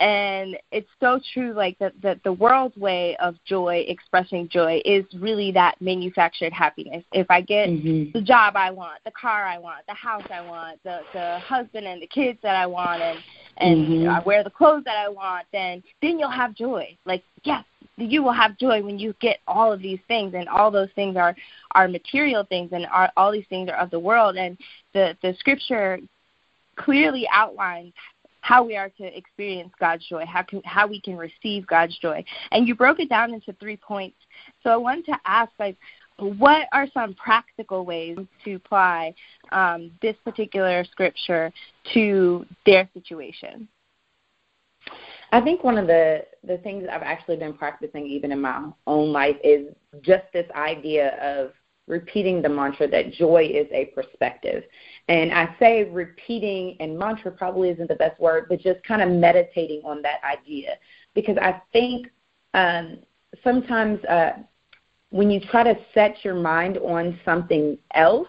And 0.01 0.59
it's 0.73 0.89
so 0.99 1.21
true, 1.33 1.53
like 1.53 1.79
that 1.79 1.93
the, 2.03 2.19
the 2.25 2.33
world's 2.33 2.77
way 2.77 3.17
of 3.19 3.37
joy, 3.45 3.85
expressing 3.87 4.49
joy, 4.49 4.83
is 4.85 5.05
really 5.15 5.53
that 5.53 5.81
manufactured 5.81 6.53
happiness. 6.53 7.05
If 7.13 7.31
I 7.31 7.41
get 7.41 7.69
Mhm. 7.69 8.13
the 8.13 8.21
job 8.21 8.57
I 8.57 8.73
want, 8.73 9.05
the 9.05 9.13
car 9.13 9.45
I 9.45 9.57
want, 9.57 9.87
the 9.87 9.95
house 9.95 10.27
I 10.33 10.41
want, 10.41 10.83
the 10.83 11.03
the 11.13 11.39
husband 11.39 11.87
and 11.87 12.03
the 12.03 12.09
kids 12.09 12.41
that 12.43 12.57
I 12.57 12.67
want, 12.67 13.03
and 13.03 13.19
and 13.59 13.89
Mhm. 13.89 14.09
I 14.09 14.21
wear 14.21 14.43
the 14.43 14.51
clothes 14.51 14.85
that 14.85 14.97
I 14.97 15.09
want, 15.09 15.47
then 15.53 15.83
then 16.01 16.19
you'll 16.19 16.29
have 16.29 16.55
joy. 16.55 16.97
Like 17.05 17.23
yes, 17.45 17.65
you 17.97 18.23
will 18.23 18.33
have 18.33 18.59
joy 18.59 18.83
when 18.83 18.99
you 18.99 19.15
get 19.21 19.41
all 19.47 19.73
of 19.73 19.81
these 19.81 20.01
things, 20.09 20.35
and 20.35 20.49
all 20.49 20.71
those 20.71 20.91
things 20.93 21.17
are 21.17 21.37
are 21.73 21.89
material 21.89 22.45
things, 22.45 22.73
and 22.73 22.87
are, 22.87 23.11
all 23.17 23.33
these 23.33 23.47
things 23.49 23.69
are 23.69 23.77
of 23.77 23.91
the 23.91 23.99
world. 23.99 24.37
And 24.37 24.59
the 24.93 25.17
the 25.23 25.35
scripture 25.35 26.01
clearly 26.77 27.27
outlines 27.33 27.93
how 28.41 28.63
we 28.63 28.77
are 28.77 28.91
to 28.91 29.17
experience 29.17 29.73
God's 29.81 30.07
joy, 30.07 30.25
how 30.27 30.43
can 30.43 30.61
how 30.65 30.87
we 30.87 31.01
can 31.01 31.17
receive 31.17 31.67
God's 31.67 31.97
joy. 31.99 32.23
And 32.51 32.69
you 32.69 32.75
broke 32.75 33.01
it 33.01 33.09
down 33.09 33.33
into 33.33 33.53
three 33.55 33.77
points. 33.77 34.17
So 34.63 34.71
I 34.71 34.77
wanted 34.77 35.07
to 35.07 35.19
ask 35.25 35.51
like 35.59 35.77
what 36.19 36.69
are 36.73 36.87
some 36.95 37.15
practical 37.15 37.85
ways 37.85 38.19
to 38.45 38.55
apply 38.55 39.15
um, 39.53 39.91
this 40.01 40.17
particular 40.25 40.85
scripture 40.85 41.53
to 41.93 42.47
their 42.67 42.89
situation? 42.95 43.69
I 45.33 45.41
think 45.41 45.65
one 45.65 45.79
of 45.79 45.87
the 45.87 46.25
the 46.45 46.59
things 46.59 46.87
I've 46.91 47.03
actually 47.03 47.37
been 47.37 47.55
practicing 47.55 48.07
even 48.07 48.31
in 48.31 48.41
my 48.41 48.69
own 48.87 49.13
life 49.13 49.37
is 49.43 49.75
just 50.03 50.25
this 50.33 50.49
idea 50.55 51.17
of 51.21 51.53
repeating 51.87 52.41
the 52.41 52.49
mantra 52.49 52.89
that 52.89 53.13
joy 53.13 53.51
is 53.53 53.67
a 53.73 53.87
perspective. 53.87 54.65
And 55.09 55.33
I 55.33 55.55
say 55.59 55.85
repeating 55.91 56.77
and 56.81 56.99
mantra 56.99 57.31
probably 57.31 57.71
isn't 57.71 57.89
the 57.89 57.97
best 57.97 58.19
word, 58.21 58.47
but 58.49 58.61
just 58.61 58.83
kind 58.85 59.03
of 59.03 59.11
meditating 59.11 59.83
on 59.85 60.01
that 60.03 60.21
idea 60.25 60.77
because 61.15 61.37
I 61.39 61.61
think 61.73 62.09
um, 62.55 62.99
sometimes 63.43 64.03
uh, 64.05 64.33
when 65.15 65.31
you 65.31 65.39
try 65.39 65.63
to 65.63 65.79
set 65.95 66.25
your 66.25 66.35
mind 66.35 66.77
on 66.79 67.17
something 67.25 67.79
else, 67.95 68.27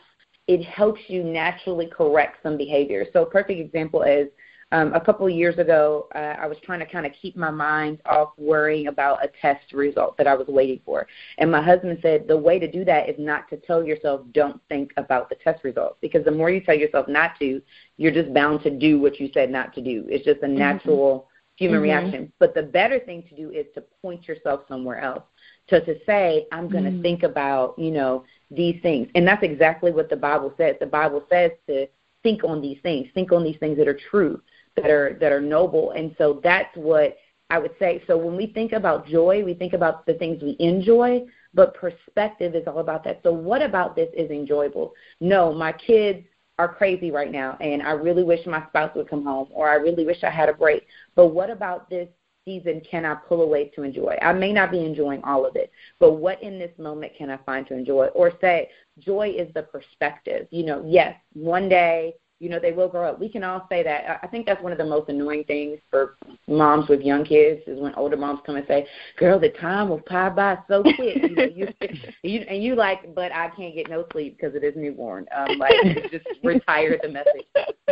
it 0.48 0.64
helps 0.64 1.02
you 1.08 1.24
naturally 1.24 1.88
correct 1.88 2.38
some 2.44 2.58
behavior. 2.58 3.08
So, 3.12 3.24
a 3.24 3.26
perfect 3.26 3.60
example 3.60 4.04
is 4.04 4.28
um, 4.72 4.94
a 4.94 5.00
couple 5.02 5.26
of 5.26 5.34
years 5.34 5.58
ago, 5.58 6.08
uh, 6.14 6.36
I 6.40 6.46
was 6.46 6.60
trying 6.64 6.80
to 6.82 6.86
kind 6.86 7.08
of 7.08 7.12
keep 7.20 7.36
my 7.36 7.50
mind 7.50 8.02
off 8.06 8.34
worrying 8.38 8.86
about 8.86 9.26
a 9.26 9.30
test 9.42 9.74
result 9.74 10.16
that 10.18 10.28
I 10.28 10.36
was 10.36 10.48
waiting 10.48 10.80
for. 10.86 11.08
And 11.40 11.52
my 11.52 11.62
husband 11.64 11.98
said 12.04 12.28
the 12.28 12.38
way 12.38 12.60
to 12.60 12.72
do 12.72 12.86
that 12.86 13.10
is 13.10 13.16
not 13.18 13.50
to 13.50 13.58
tell 13.58 13.84
yourself, 13.84 14.22
don't 14.34 14.62
think 14.70 14.92
about 14.98 15.28
the 15.30 15.36
test 15.44 15.64
results. 15.64 15.98
Because 16.02 16.24
the 16.24 16.32
more 16.32 16.52
you 16.52 16.62
tell 16.62 16.76
yourself 16.78 17.08
not 17.08 17.32
to, 17.40 17.64
you're 17.98 18.12
just 18.12 18.32
bound 18.32 18.62
to 18.62 18.70
do 18.70 19.00
what 19.00 19.20
you 19.20 19.32
said 19.34 19.50
not 19.50 19.74
to 19.74 19.82
do. 19.82 20.06
It's 20.08 20.26
just 20.26 20.44
a 20.44 20.48
natural 20.48 21.30
human 21.56 21.80
Mhm. 21.80 21.84
reaction. 21.84 22.32
But 22.38 22.54
the 22.54 22.64
better 22.64 23.00
thing 23.00 23.24
to 23.24 23.36
do 23.36 23.50
is 23.50 23.66
to 23.74 23.82
point 24.04 24.28
yourself 24.28 24.68
somewhere 24.68 25.00
else. 25.00 25.24
So 25.70 25.80
to 25.80 25.96
say, 26.06 26.48
I'm 26.52 26.70
going 26.70 26.84
to 26.86 26.92
Mm. 26.92 27.02
think 27.02 27.24
about, 27.24 27.78
you 27.78 27.92
know, 27.92 28.24
these 28.52 28.82
things. 28.82 29.10
And 29.16 29.28
that's 29.28 29.44
exactly 29.44 29.92
what 29.92 30.10
the 30.10 30.16
Bible 30.16 30.54
says. 30.58 30.76
The 30.80 30.86
Bible 30.86 31.24
says 31.30 31.52
to 31.68 31.88
think 32.24 32.44
on 32.44 32.62
these 32.62 32.80
things, 32.82 33.08
think 33.14 33.32
on 33.32 33.44
these 33.44 33.58
things 33.60 33.78
that 33.78 33.88
are 33.88 34.00
true, 34.10 34.42
that 34.76 34.90
are 34.90 35.14
that 35.20 35.32
are 35.32 35.42
noble. 35.42 35.92
And 35.92 36.16
so 36.18 36.40
that's 36.44 36.76
what 36.76 37.18
I 37.50 37.60
would 37.60 37.76
say. 37.80 38.04
So 38.08 38.18
when 38.18 38.36
we 38.36 38.48
think 38.48 38.72
about 38.74 39.08
joy, 39.08 39.44
we 39.44 39.54
think 39.54 39.74
about 39.74 40.06
the 40.06 40.14
things 40.16 40.42
we 40.42 40.56
enjoy, 40.60 41.26
but 41.54 41.74
perspective 41.76 42.56
is 42.56 42.68
all 42.68 42.80
about 42.80 43.04
that. 43.06 43.20
So 43.24 43.32
what 43.32 43.62
about 43.62 43.96
this 43.96 44.10
is 44.16 44.30
enjoyable? 44.32 44.94
No, 45.20 45.54
my 45.54 45.72
kids 45.74 46.26
are 46.58 46.68
crazy 46.74 47.12
right 47.12 47.32
now 47.32 47.58
and 47.60 47.82
I 47.82 47.92
really 47.92 48.24
wish 48.24 48.46
my 48.46 48.66
spouse 48.68 48.96
would 48.96 49.10
come 49.10 49.24
home 49.24 49.48
or 49.52 49.70
I 49.70 49.76
really 49.76 50.06
wish 50.06 50.24
I 50.24 50.30
had 50.30 50.50
a 50.50 50.54
break. 50.54 50.86
But 51.16 51.28
what 51.28 51.50
about 51.50 51.90
this 51.90 52.08
season 52.46 52.82
can 52.90 53.06
I 53.06 53.16
pull 53.16 53.42
away 53.42 53.70
to 53.76 53.84
enjoy? 53.84 54.16
I 54.22 54.32
may 54.32 54.54
not 54.54 54.72
be 54.72 54.86
enjoying 54.86 55.24
all 55.24 55.46
of 55.46 55.56
it, 55.56 55.72
but 56.00 56.14
what 56.14 56.42
in 56.42 56.58
this 56.58 56.72
moment 56.78 57.14
can 57.18 57.30
I 57.30 57.38
find 57.46 57.68
to 57.68 57.74
enjoy? 57.74 58.08
Or 58.08 58.32
say, 58.40 58.70
joy 59.00 59.34
is 59.38 59.54
the 59.54 59.64
perspective. 59.64 60.48
You 60.52 60.66
know, 60.66 60.84
yes, 60.86 61.16
one 61.34 61.68
day, 61.68 62.16
you 62.40 62.50
know, 62.50 62.60
they 62.60 62.74
will 62.74 62.90
grow 62.90 63.10
up. 63.10 63.20
We 63.20 63.30
can 63.30 63.44
all 63.44 63.66
say 63.70 63.82
that. 63.84 64.20
I- 64.22 64.28
think 64.28 64.46
that's 64.46 64.62
one 64.62 64.74
of 64.74 64.78
the 64.78 64.86
most 64.86 65.08
annoying 65.10 65.46
things 65.46 65.80
for 65.90 66.18
moms 66.48 66.90
with 66.90 67.02
young 67.02 67.24
kids 67.24 67.62
is 67.66 67.80
when 67.80 67.96
older 67.96 68.18
moms 68.18 68.42
come 68.46 68.58
and 68.58 68.68
say, 68.68 68.88
"Girl, 69.18 69.40
the 69.40 69.50
time 69.50 69.90
will 69.90 70.02
fly 70.08 70.30
by 70.30 70.58
so 70.68 70.84
quick." 70.84 71.16
You 71.16 71.36
know, 71.36 71.44
you, 71.46 71.68
you 72.24 72.42
and 72.42 72.62
you 72.62 72.76
like, 72.76 73.16
but 73.16 73.32
I 73.32 73.50
can't 73.50 73.74
get 73.74 73.90
no 73.90 74.06
sleep 74.12 74.38
because 74.38 74.54
it 74.54 74.64
is 74.66 74.76
newborn. 74.76 75.26
Um, 75.34 75.58
like 75.58 76.12
just 76.12 76.26
retire 76.44 77.00
the 77.02 77.10
message. 77.10 77.46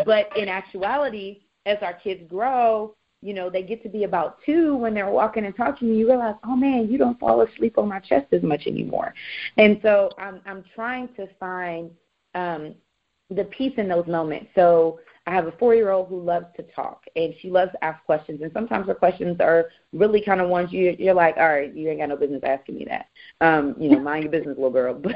But 0.05 0.35
in 0.35 0.49
actuality, 0.49 1.43
as 1.65 1.77
our 1.81 1.93
kids 1.93 2.21
grow, 2.29 2.95
you 3.23 3.33
know, 3.33 3.49
they 3.49 3.63
get 3.63 3.81
to 3.83 3.89
be 3.89 4.03
about 4.03 4.37
two 4.45 4.75
when 4.75 4.93
they're 4.93 5.09
walking 5.09 5.45
and 5.45 5.55
talking, 5.55 5.89
and 5.89 5.97
you 5.97 6.07
realize, 6.07 6.35
oh 6.43 6.55
man, 6.55 6.89
you 6.91 6.97
don't 6.97 7.19
fall 7.19 7.41
asleep 7.41 7.77
on 7.77 7.87
my 7.87 7.99
chest 7.99 8.27
as 8.33 8.43
much 8.43 8.67
anymore. 8.67 9.13
And 9.57 9.79
so 9.81 10.09
I'm 10.17 10.41
I'm 10.45 10.63
trying 10.75 11.09
to 11.15 11.27
find 11.39 11.91
um, 12.35 12.75
the 13.29 13.45
peace 13.45 13.73
in 13.77 13.87
those 13.87 14.07
moments. 14.07 14.47
So 14.55 14.99
I 15.25 15.31
have 15.31 15.47
a 15.47 15.53
four 15.53 15.73
year 15.73 15.91
old 15.91 16.09
who 16.09 16.21
loves 16.21 16.47
to 16.57 16.63
talk 16.75 17.03
and 17.15 17.33
she 17.39 17.49
loves 17.49 17.71
to 17.71 17.83
ask 17.83 18.03
questions 18.03 18.41
and 18.41 18.51
sometimes 18.51 18.87
her 18.87 18.95
questions 18.95 19.37
are 19.39 19.69
really 19.93 20.21
kind 20.21 20.41
of 20.41 20.49
ones 20.49 20.71
you 20.73 20.95
you're 20.99 21.13
like, 21.13 21.37
All 21.37 21.47
right, 21.47 21.73
you 21.73 21.89
ain't 21.89 21.99
got 21.99 22.09
no 22.09 22.17
business 22.17 22.41
asking 22.43 22.75
me 22.75 22.85
that. 22.85 23.07
Um, 23.39 23.75
you 23.79 23.89
know, 23.89 23.99
mind 23.99 24.23
your 24.23 24.31
business, 24.31 24.57
little 24.57 24.71
girl. 24.71 25.01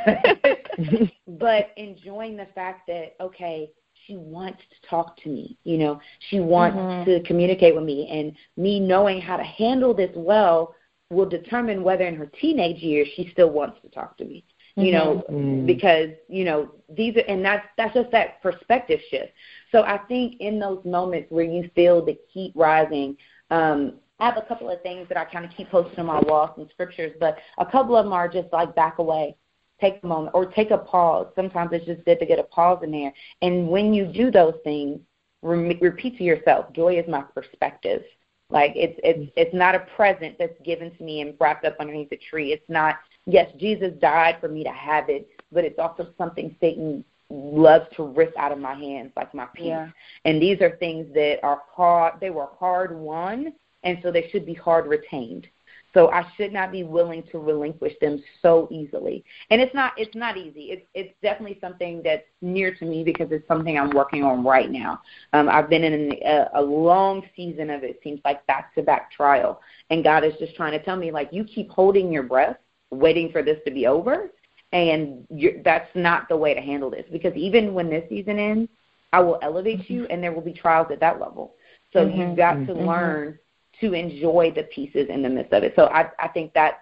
But 0.77 1.11
but 1.39 1.71
enjoying 1.75 2.37
the 2.37 2.47
fact 2.53 2.87
that, 2.87 3.15
okay, 3.19 3.71
she 4.07 4.15
wants 4.17 4.59
to 4.69 4.89
talk 4.89 5.17
to 5.23 5.29
me, 5.29 5.57
you 5.63 5.77
know, 5.77 5.99
she 6.29 6.39
wants 6.39 6.77
Mhm. 6.79 7.05
to 7.05 7.21
communicate 7.23 7.75
with 7.75 7.83
me 7.83 8.07
and 8.09 8.35
me 8.57 8.79
knowing 8.79 9.21
how 9.21 9.37
to 9.37 9.43
handle 9.43 9.93
this 9.93 10.11
well 10.15 10.75
will 11.09 11.25
determine 11.29 11.83
whether 11.83 12.05
in 12.05 12.15
her 12.15 12.27
teenage 12.27 12.81
years 12.81 13.07
she 13.15 13.29
still 13.31 13.49
wants 13.51 13.79
to 13.81 13.89
talk 13.89 14.17
to 14.17 14.25
me 14.25 14.43
you 14.75 14.91
know? 14.91 15.23
Mm-hmm. 15.29 15.65
because 15.65 16.09
you 16.29 16.43
know 16.45 16.69
these 16.89 17.15
are 17.17 17.23
and 17.27 17.43
that's 17.43 17.65
that's 17.77 17.93
just 17.95 18.11
that 18.11 18.41
perspective 18.43 18.99
shift. 19.09 19.31
So 19.71 19.83
i 19.83 19.97
think 20.07 20.35
in 20.39 20.59
those 20.59 20.83
moments 20.85 21.31
where 21.31 21.43
you 21.45 21.69
feel 21.75 22.05
the 22.05 22.17
heat 22.31 22.53
rising 22.55 23.17
um 23.51 23.93
I 24.19 24.25
have 24.25 24.37
a 24.37 24.41
couple 24.47 24.69
of 24.71 24.81
things 24.81 25.07
that 25.09 25.17
I 25.17 25.25
kind 25.25 25.45
of 25.45 25.51
keep 25.55 25.69
posted 25.69 25.99
on 25.99 26.07
my 26.07 26.19
wall, 26.21 26.51
some 26.55 26.67
scriptures, 26.71 27.13
but 27.19 27.37
a 27.59 27.65
couple 27.65 27.95
of 27.95 28.05
them 28.05 28.13
are 28.13 28.27
just 28.27 28.51
like 28.51 28.75
back 28.75 28.97
away, 28.97 29.35
take 29.79 29.99
a 30.03 30.07
moment, 30.07 30.31
or 30.33 30.45
take 30.45 30.71
a 30.71 30.77
pause. 30.77 31.27
Sometimes 31.35 31.71
it's 31.73 31.85
just 31.85 32.03
good 32.05 32.19
to 32.19 32.25
get 32.25 32.39
a 32.39 32.43
pause 32.43 32.83
in 32.83 32.91
there. 32.91 33.13
And 33.41 33.67
when 33.67 33.93
you 33.93 34.05
do 34.05 34.31
those 34.31 34.55
things, 34.63 34.99
re- 35.41 35.77
repeat 35.81 36.17
to 36.17 36.23
yourself, 36.23 36.73
joy 36.73 36.97
is 36.97 37.07
my 37.07 37.21
perspective. 37.21 38.03
Like 38.49 38.71
it's 38.75 38.99
it's 39.03 39.19
mm-hmm. 39.19 39.29
it's 39.35 39.53
not 39.53 39.75
a 39.75 39.79
present 39.95 40.37
that's 40.39 40.59
given 40.63 40.95
to 40.95 41.03
me 41.03 41.21
and 41.21 41.35
wrapped 41.39 41.65
up 41.65 41.75
underneath 41.79 42.11
a 42.11 42.17
tree. 42.17 42.53
It's 42.53 42.69
not 42.69 42.95
yes, 43.25 43.51
Jesus 43.57 43.91
died 43.99 44.37
for 44.39 44.47
me 44.47 44.63
to 44.63 44.71
have 44.71 45.09
it, 45.09 45.29
but 45.51 45.65
it's 45.65 45.79
also 45.79 46.07
something 46.17 46.55
Satan 46.61 47.03
loves 47.29 47.85
to 47.97 48.03
rip 48.03 48.33
out 48.37 48.53
of 48.53 48.59
my 48.59 48.73
hands, 48.73 49.11
like 49.17 49.33
my 49.33 49.47
peace. 49.53 49.65
Yeah. 49.65 49.89
And 50.23 50.41
these 50.41 50.61
are 50.61 50.77
things 50.77 51.13
that 51.13 51.39
are 51.43 51.61
hard. 51.69 52.21
They 52.21 52.29
were 52.29 52.47
hard 52.57 52.97
won, 52.97 53.53
and 53.83 53.99
so 54.01 54.11
they 54.11 54.29
should 54.29 54.45
be 54.45 54.53
hard 54.53 54.87
retained. 54.87 55.47
So 55.93 56.09
I 56.11 56.25
should 56.35 56.53
not 56.53 56.71
be 56.71 56.83
willing 56.83 57.23
to 57.31 57.39
relinquish 57.39 57.93
them 58.01 58.21
so 58.41 58.67
easily. 58.71 59.23
And 59.49 59.61
it's 59.61 59.73
not 59.73 59.93
it's 59.97 60.15
not 60.15 60.37
easy. 60.37 60.71
It's 60.71 60.85
it's 60.93 61.13
definitely 61.21 61.57
something 61.59 62.01
that's 62.03 62.23
near 62.41 62.73
to 62.75 62.85
me 62.85 63.03
because 63.03 63.31
it's 63.31 63.47
something 63.47 63.77
I'm 63.77 63.91
working 63.91 64.23
on 64.23 64.43
right 64.43 64.69
now. 64.69 65.01
Um, 65.33 65.49
I've 65.49 65.69
been 65.69 65.83
in 65.83 66.13
a, 66.23 66.47
a 66.55 66.61
long 66.61 67.23
season 67.35 67.69
of 67.69 67.83
it 67.83 67.99
seems 68.03 68.19
like 68.25 68.45
back 68.47 68.73
to 68.75 68.83
back 68.83 69.11
trial, 69.11 69.59
and 69.89 70.03
God 70.03 70.23
is 70.23 70.33
just 70.39 70.55
trying 70.55 70.73
to 70.77 70.83
tell 70.83 70.97
me 70.97 71.11
like 71.11 71.29
you 71.31 71.43
keep 71.43 71.69
holding 71.71 72.11
your 72.11 72.23
breath, 72.23 72.57
waiting 72.91 73.31
for 73.31 73.41
this 73.41 73.57
to 73.65 73.71
be 73.71 73.87
over, 73.87 74.31
and 74.73 75.25
you're, 75.29 75.61
that's 75.63 75.89
not 75.95 76.27
the 76.29 76.37
way 76.37 76.53
to 76.53 76.61
handle 76.61 76.89
this 76.89 77.05
because 77.11 77.33
even 77.35 77.73
when 77.73 77.89
this 77.89 78.07
season 78.09 78.37
ends, 78.39 78.69
I 79.13 79.19
will 79.21 79.39
elevate 79.41 79.89
you, 79.89 80.05
and 80.09 80.21
there 80.21 80.33
will 80.33 80.41
be 80.41 80.53
trials 80.53 80.87
at 80.91 80.99
that 80.99 81.19
level. 81.19 81.55
So 81.93 82.05
Mhm. 82.05 82.17
you've 82.17 82.37
got 82.37 82.65
to 82.65 82.73
Mhm. 82.73 82.85
learn 82.85 83.39
to 83.81 83.93
enjoy 83.93 84.51
the 84.55 84.63
pieces 84.63 85.07
in 85.09 85.21
the 85.21 85.29
midst 85.29 85.53
of 85.53 85.63
it. 85.63 85.73
So 85.75 85.85
I, 85.85 86.09
I 86.19 86.27
think 86.29 86.53
that's 86.53 86.77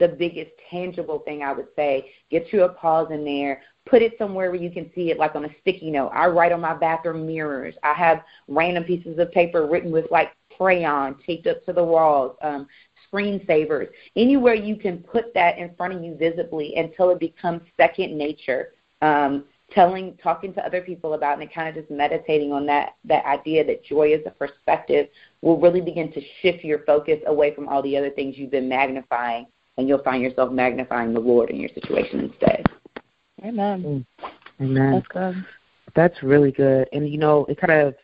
the 0.00 0.08
biggest 0.08 0.50
tangible 0.70 1.20
thing 1.20 1.42
I 1.42 1.52
would 1.52 1.68
say. 1.76 2.10
Get 2.30 2.52
you 2.52 2.64
a 2.64 2.68
pause 2.70 3.08
in 3.10 3.24
there. 3.24 3.62
Put 3.88 4.02
it 4.02 4.14
somewhere 4.18 4.50
where 4.50 4.60
you 4.60 4.70
can 4.70 4.90
see 4.94 5.10
it, 5.10 5.18
like 5.18 5.34
on 5.34 5.44
a 5.44 5.54
sticky 5.60 5.90
note. 5.90 6.08
I 6.08 6.26
write 6.26 6.52
on 6.52 6.60
my 6.60 6.74
bathroom 6.74 7.26
mirrors. 7.26 7.74
I 7.82 7.94
have 7.94 8.22
random 8.48 8.84
pieces 8.84 9.18
of 9.18 9.30
paper 9.32 9.66
written 9.66 9.92
with 9.92 10.06
like 10.10 10.32
crayon 10.56 11.16
taped 11.24 11.46
up 11.46 11.64
to 11.66 11.72
the 11.72 11.84
walls, 11.84 12.36
um, 12.42 12.66
screensavers. 13.12 13.88
Anywhere 14.16 14.54
you 14.54 14.76
can 14.76 14.98
put 14.98 15.32
that 15.34 15.58
in 15.58 15.74
front 15.76 15.94
of 15.94 16.02
you 16.02 16.16
visibly 16.16 16.74
until 16.76 17.10
it 17.10 17.20
becomes 17.20 17.62
second 17.76 18.16
nature. 18.16 18.74
Um, 19.02 19.44
telling 19.72 20.16
talking 20.22 20.52
to 20.54 20.64
other 20.64 20.80
people 20.80 21.14
about 21.14 21.38
it 21.38 21.42
and 21.42 21.52
kind 21.52 21.68
of 21.68 21.74
just 21.74 21.90
meditating 21.90 22.52
on 22.52 22.66
that 22.66 22.94
that 23.04 23.24
idea 23.24 23.64
that 23.64 23.84
joy 23.84 24.12
is 24.12 24.20
a 24.26 24.30
perspective 24.30 25.08
will 25.42 25.60
really 25.60 25.80
begin 25.80 26.12
to 26.12 26.20
shift 26.40 26.64
your 26.64 26.80
focus 26.80 27.18
away 27.26 27.54
from 27.54 27.68
all 27.68 27.82
the 27.82 27.96
other 27.96 28.10
things 28.10 28.36
you've 28.36 28.50
been 28.50 28.68
magnifying 28.68 29.46
and 29.76 29.88
you'll 29.88 30.02
find 30.02 30.22
yourself 30.22 30.52
magnifying 30.52 31.14
the 31.14 31.20
lord 31.20 31.50
in 31.50 31.56
your 31.56 31.70
situation 31.74 32.20
instead 32.20 32.64
Amen. 33.44 34.04
Amen. 34.60 34.92
That's 34.92 35.06
good. 35.08 35.44
That's 35.94 36.22
really 36.22 36.52
good. 36.52 36.88
And 36.92 37.08
you 37.08 37.18
know, 37.18 37.46
it 37.46 37.58
kind 37.60 37.72
of 37.72 37.94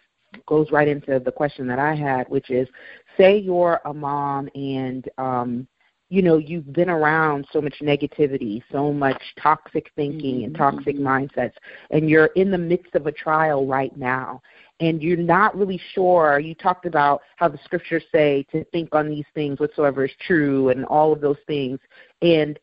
goes 0.46 0.70
right 0.70 0.88
into 0.88 1.18
the 1.18 1.33
question 1.33 1.66
that 1.68 1.79
I 1.79 1.94
had, 1.94 2.29
which 2.29 2.50
is 2.50 2.68
say 3.16 3.38
you're 3.38 3.81
a 3.85 3.94
mom 3.94 4.48
and 4.55 5.09
um 5.18 5.66
you 6.09 6.23
know, 6.23 6.38
you've 6.38 6.73
been 6.73 6.88
around 6.88 7.47
so 7.53 7.61
much 7.61 7.75
negativity, 7.83 8.62
so 8.71 8.92
much 8.92 9.21
toxic 9.42 9.90
thinking 9.97 10.45
and 10.45 10.57
toxic 10.57 10.97
mindsets, 10.97 11.55
and 11.90 12.09
you're 12.09 12.27
in 12.37 12.51
the 12.51 12.59
midst 12.59 12.95
of 12.95 13.07
a 13.07 13.12
trial 13.12 13.66
right 13.66 13.97
now, 13.97 14.40
and 14.79 15.03
you're 15.03 15.16
not 15.16 15.57
really 15.57 15.81
sure. 15.95 16.38
You 16.38 16.55
talked 16.55 16.87
about 16.87 17.23
how 17.37 17.49
the 17.49 17.59
scriptures 17.64 18.05
say 18.12 18.45
to 18.53 18.64
think 18.66 18.95
on 18.95 19.09
these 19.09 19.25
things 19.35 19.59
whatsoever 19.59 20.05
is 20.05 20.12
true, 20.27 20.69
and 20.69 20.85
all 20.85 21.12
of 21.12 21.21
those 21.21 21.38
things. 21.47 21.81
And 22.23 22.59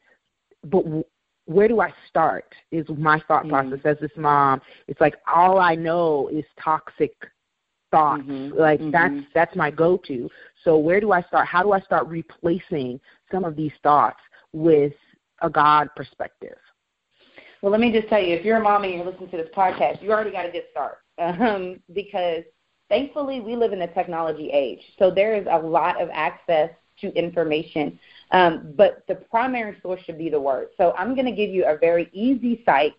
but 0.64 0.84
w- 0.86 1.04
where 1.46 1.68
do 1.68 1.82
I 1.82 1.94
start? 2.08 2.56
Is 2.72 2.88
my 2.90 3.20
thought 3.28 3.44
Mhm. 3.44 3.50
process 3.50 3.80
as 3.84 4.00
this 4.00 4.16
mom. 4.16 4.62
It's 4.88 5.02
like 5.02 5.16
all 5.28 5.60
I 5.60 5.76
know 5.76 6.30
is 6.30 6.46
toxic 6.58 7.14
thoughts. 7.92 8.24
Mhm. 8.24 8.58
Like 8.58 8.80
that's 8.92 9.26
that's 9.34 9.56
my 9.56 9.70
go-to. 9.70 10.30
So 10.64 10.78
where 10.78 11.00
do 11.00 11.12
I 11.12 11.22
start? 11.24 11.48
How 11.48 11.64
do 11.64 11.72
I 11.72 11.82
start 11.82 12.08
replacing 12.08 13.00
some 13.32 13.44
of 13.44 13.56
these 13.56 13.74
thoughts 13.82 14.20
with 14.54 14.94
a 15.42 15.50
God 15.50 15.90
perspective? 15.96 16.58
Well, 17.62 17.72
let 17.72 17.80
me 17.80 17.92
just 17.92 18.10
tell 18.10 18.20
you, 18.20 18.36
if 18.36 18.44
you're 18.44 18.58
a 18.58 18.64
mom 18.64 18.84
and 18.84 18.94
you're 18.94 19.06
listening 19.06 19.30
to 19.30 19.38
this 19.38 19.50
podcast, 19.56 20.02
you 20.02 20.12
already 20.12 20.32
got 20.32 20.46
a 20.46 20.52
good 20.52 20.66
start 20.72 20.98
um, 21.18 21.80
because 21.94 22.44
thankfully 22.90 23.40
we 23.40 23.56
live 23.56 23.74
in 23.74 23.82
a 23.82 23.94
technology 23.94 24.50
age. 24.52 24.82
So 25.00 25.10
there 25.10 25.36
is 25.36 25.48
a 25.50 25.58
lot 25.58 26.02
of 26.02 26.10
access 26.12 26.70
to 27.00 27.08
information, 27.14 27.98
um, 28.32 28.74
but 28.76 29.04
the 29.08 29.16
primary 29.16 29.78
source 29.82 30.02
should 30.04 30.18
be 30.18 30.30
the 30.30 30.40
Word. 30.40 30.68
So 30.78 30.94
I'm 30.98 31.16
going 31.16 31.26
to 31.26 31.32
give 31.32 31.50
you 31.50 31.66
a 31.66 31.78
very 31.78 32.10
easy 32.14 32.62
site 32.66 32.94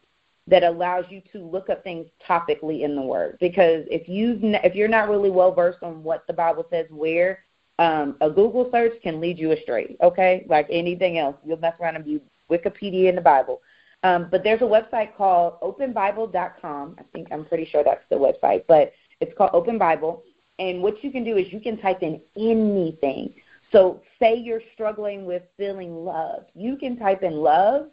that 0.47 0.63
allows 0.63 1.05
you 1.11 1.23
to 1.33 1.39
look 1.39 1.71
up 1.71 1.83
things 1.83 2.07
topically 2.29 2.83
in 2.83 2.97
the 2.97 3.03
Word. 3.03 3.37
Because 3.41 3.85
if 3.91 4.09
you 4.09 4.39
if 4.43 4.75
you're 4.75 4.89
not 4.89 5.09
really 5.09 5.31
well 5.31 5.55
versed 5.55 5.83
on 5.83 6.03
what 6.03 6.27
the 6.27 6.33
Bible 6.33 6.67
says 6.71 6.87
where, 6.91 7.44
um, 7.79 8.17
a 8.21 8.31
Google 8.31 8.69
search 8.73 9.01
can 9.03 9.21
lead 9.21 9.39
you 9.39 9.53
astray. 9.53 9.97
Okay, 10.03 10.47
like 10.49 10.67
anything 10.71 11.19
else, 11.19 11.37
you'll 11.45 11.59
mess 11.59 11.75
around 11.81 11.97
and 11.97 12.05
be 12.05 12.21
Wikipedia 12.51 13.09
in 13.09 13.17
the 13.17 13.21
Bible. 13.21 13.61
Um, 14.03 14.29
but 14.31 14.45
there's 14.45 14.61
a 14.61 14.65
website 14.65 15.17
called 15.17 15.61
openbible.com. 15.61 16.97
I 16.99 17.03
think 17.13 17.29
I'm 17.33 17.45
pretty 17.47 17.65
sure 17.65 17.83
that's 17.83 18.05
the 18.11 18.17
website, 18.17 18.65
but 18.69 18.93
it's 19.21 19.37
called 19.37 19.51
Open 19.55 19.79
Bible. 19.79 20.23
And 20.59 20.83
what 20.83 21.03
you 21.03 21.11
can 21.11 21.25
do 21.25 21.37
is 21.37 21.53
you 21.53 21.59
can 21.59 21.79
type 21.79 22.03
in 22.03 22.21
anything. 22.37 23.35
So 23.73 24.03
say 24.21 24.37
you're 24.37 24.63
struggling 24.75 25.25
with 25.25 25.43
feeling 25.57 26.05
love. 26.05 26.45
You 26.55 26.77
can 26.77 26.97
type 26.97 27.23
in 27.23 27.33
love, 27.33 27.89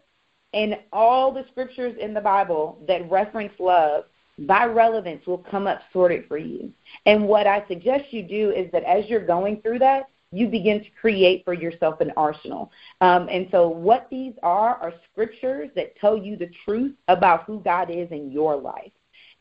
and 0.54 0.78
all 0.92 1.32
the 1.32 1.46
scriptures 1.50 1.96
in 2.00 2.14
the 2.14 2.22
Bible 2.22 2.84
that 2.88 3.10
reference 3.10 3.54
love 3.58 4.04
by 4.40 4.66
relevance 4.66 5.26
will 5.26 5.38
come 5.38 5.68
up 5.68 5.82
sorted 5.94 6.28
for 6.28 6.38
you. 6.38 6.72
And 7.06 7.28
what 7.28 7.48
I 7.48 7.66
suggest 7.68 8.12
you 8.12 8.24
do 8.24 8.52
is 8.52 8.72
that 8.72 8.84
as 8.84 9.06
you're 9.08 9.26
going 9.26 9.62
through 9.62 9.80
that, 9.80 10.06
you 10.32 10.48
begin 10.48 10.82
to 10.82 10.90
create 11.00 11.44
for 11.44 11.54
yourself 11.54 12.00
an 12.00 12.12
arsenal. 12.16 12.72
Um, 13.02 13.28
and 13.30 13.48
so, 13.52 13.68
what 13.68 14.08
these 14.10 14.34
are 14.44 14.76
are 14.76 14.94
scriptures 15.12 15.70
that 15.76 15.96
tell 15.98 16.18
you 16.18 16.38
the 16.38 16.50
truth 16.64 16.96
about 17.10 17.44
who 17.44 17.60
God 17.60 17.90
is 17.92 18.10
in 18.12 18.32
your 18.32 18.56
life. 18.56 18.92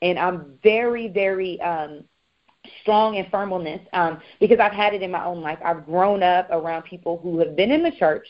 And 0.03 0.18
I'm 0.18 0.59
very, 0.62 1.09
very 1.09 1.61
um, 1.61 2.05
strong 2.83 3.16
in 3.16 3.31
firm 3.31 3.53
on 3.53 3.64
this 3.64 3.81
um, 3.92 4.20
because 4.40 4.59
I've 4.59 4.72
had 4.72 4.94
it 4.94 5.03
in 5.03 5.11
my 5.11 5.24
own 5.24 5.42
life. 5.42 5.59
I've 5.64 5.87
grown 5.87 6.22
up 6.22 6.48
around 6.50 6.83
people 6.83 7.20
who 7.22 7.38
have 7.38 7.55
been 7.55 7.70
in 7.70 7.83
the 7.83 7.92
church 7.92 8.26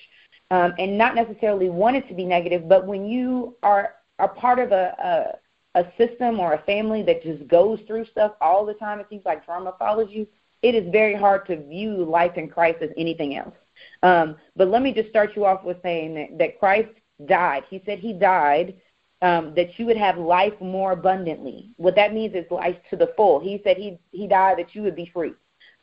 um, 0.51 0.75
and 0.79 0.99
not 0.99 1.15
necessarily 1.15 1.71
wanted 1.71 2.09
to 2.09 2.15
be 2.15 2.25
negative, 2.25 2.69
but 2.69 2.87
when 2.87 3.07
you 3.07 3.57
are 3.63 3.95
a 4.19 4.29
part 4.29 4.59
of 4.59 4.73
a, 4.73 4.95
a 5.03 5.39
a 5.75 5.85
system 5.97 6.41
or 6.41 6.55
a 6.55 6.63
family 6.63 7.03
that 7.03 7.23
just 7.23 7.47
goes 7.49 7.79
through 7.87 8.07
stuff 8.07 8.33
all 8.41 8.67
the 8.67 8.75
time, 8.75 9.01
it 9.01 9.07
seems 9.09 9.25
like 9.25 9.45
drama 9.45 9.75
follows 9.79 10.09
you. 10.11 10.27
It 10.63 10.75
is 10.75 10.91
very 10.91 11.15
hard 11.15 11.47
to 11.47 11.57
view 11.57 12.05
life 12.05 12.37
in 12.37 12.49
Christ 12.49 12.79
as 12.83 12.91
anything 12.97 13.37
else. 13.37 13.55
Um, 14.03 14.37
but 14.57 14.69
let 14.69 14.83
me 14.83 14.93
just 14.93 15.09
start 15.09 15.37
you 15.37 15.47
off 15.47 15.65
with 15.65 15.79
saying 15.83 16.15
that, 16.15 16.39
that 16.39 16.59
Christ 16.59 16.91
died. 17.27 17.65
He 17.71 17.83
said 17.87 17.99
he 17.99 18.13
died 18.13 18.75
um, 19.23 19.55
that 19.55 19.79
you 19.79 19.87
would 19.87 19.97
have 19.97 20.19
life 20.19 20.59
more 20.61 20.93
abundantly. 20.93 21.71
What 21.77 21.95
that 21.97 22.15
means 22.15 22.35
is 22.35 22.51
life 22.51 22.77
to 22.91 22.97
the 22.97 23.13
full. 23.17 23.41
He 23.41 23.61
said 23.65 23.77
he 23.77 23.99
he 24.13 24.27
died 24.27 24.59
that 24.59 24.75
you 24.75 24.83
would 24.83 24.97
be 24.97 25.11
free. 25.13 25.33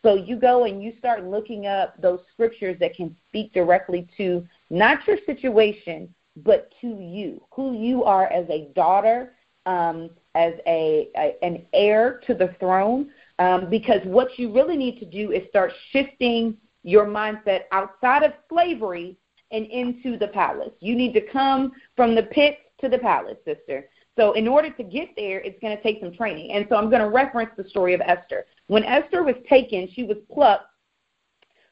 So 0.04 0.16
you 0.16 0.38
go 0.38 0.66
and 0.66 0.82
you 0.82 0.94
start 1.00 1.26
looking 1.26 1.66
up 1.66 2.00
those 2.02 2.20
scriptures 2.32 2.78
that 2.80 2.96
can 2.96 3.16
speak 3.28 3.54
directly 3.54 4.08
to 4.18 4.46
not 4.70 5.06
your 5.08 5.18
situation, 5.26 6.14
but 6.38 6.72
to 6.82 6.88
you, 6.88 7.44
who 7.52 7.74
you 7.74 8.04
are 8.04 8.28
as 8.28 8.48
a 8.50 8.70
daughter, 8.76 9.34
um, 9.68 10.10
as 10.34 10.54
a, 10.66 11.10
a 11.16 11.36
an 11.44 11.66
heir 11.74 12.22
to 12.26 12.34
the 12.34 12.56
throne. 12.60 13.12
Um, 13.38 13.70
because 13.70 14.02
what 14.04 14.40
you 14.40 14.52
really 14.52 14.76
need 14.76 15.00
to 15.00 15.06
do 15.06 15.32
is 15.32 15.48
start 15.50 15.72
shifting 15.92 16.58
your 16.82 17.06
mindset 17.06 17.64
outside 17.72 18.24
of 18.24 18.32
slavery 18.50 19.16
and 19.52 19.68
into 19.68 20.18
the 20.18 20.30
palace. 20.30 20.72
You 20.80 20.96
need 20.96 21.14
to 21.14 21.22
come 21.22 21.74
from 21.96 22.16
the 22.16 22.24
pit 22.24 22.58
to 22.82 22.90
the 22.90 22.98
palace, 22.98 23.38
sister. 23.46 23.90
So, 24.18 24.34
in 24.34 24.48
order 24.48 24.72
to 24.72 24.84
get 24.84 25.10
there, 25.16 25.40
it's 25.42 25.60
going 25.62 25.78
to 25.78 25.84
take 25.84 26.00
some 26.00 26.14
training. 26.14 26.52
And 26.52 26.66
so, 26.70 26.76
I'm 26.78 26.90
going 26.90 27.04
to 27.04 27.10
reference 27.10 27.52
the 27.56 27.70
story 27.70 27.94
of 27.94 28.02
Esther. 28.02 28.46
When 28.68 28.84
Esther 28.84 29.22
was 29.24 29.36
taken, 29.48 29.88
she 29.94 30.04
was 30.04 30.18
plucked 30.32 30.66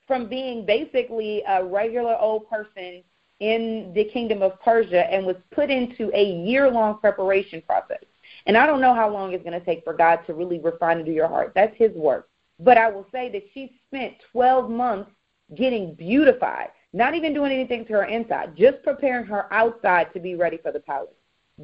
from 0.07 0.29
being 0.29 0.65
basically 0.65 1.41
a 1.47 1.65
regular 1.65 2.15
old 2.19 2.47
person 2.47 3.03
in 3.39 3.91
the 3.93 4.05
kingdom 4.05 4.41
of 4.41 4.59
Persia 4.61 5.11
and 5.11 5.25
was 5.25 5.35
put 5.51 5.69
into 5.69 6.09
a 6.13 6.23
year 6.45 6.69
long 6.69 6.99
preparation 6.99 7.61
process. 7.61 8.03
And 8.45 8.57
I 8.57 8.65
don't 8.65 8.81
know 8.81 8.93
how 8.93 9.09
long 9.09 9.33
it's 9.33 9.43
going 9.43 9.59
to 9.59 9.65
take 9.65 9.83
for 9.83 9.93
God 9.93 10.19
to 10.27 10.33
really 10.33 10.59
refine 10.59 10.99
into 10.99 11.11
your 11.11 11.27
heart. 11.27 11.53
That's 11.55 11.75
His 11.77 11.91
work. 11.95 12.29
But 12.59 12.77
I 12.77 12.89
will 12.89 13.05
say 13.11 13.29
that 13.31 13.43
she 13.53 13.79
spent 13.87 14.13
12 14.31 14.69
months 14.69 15.11
getting 15.55 15.93
beautified. 15.93 16.69
Not 16.93 17.13
even 17.13 17.33
doing 17.33 17.51
anything 17.51 17.85
to 17.87 17.93
her 17.93 18.05
inside, 18.05 18.55
just 18.55 18.81
preparing 18.81 19.25
her 19.25 19.51
outside 19.53 20.13
to 20.13 20.19
be 20.19 20.35
ready 20.35 20.57
for 20.57 20.71
the 20.71 20.79
palace. 20.79 21.09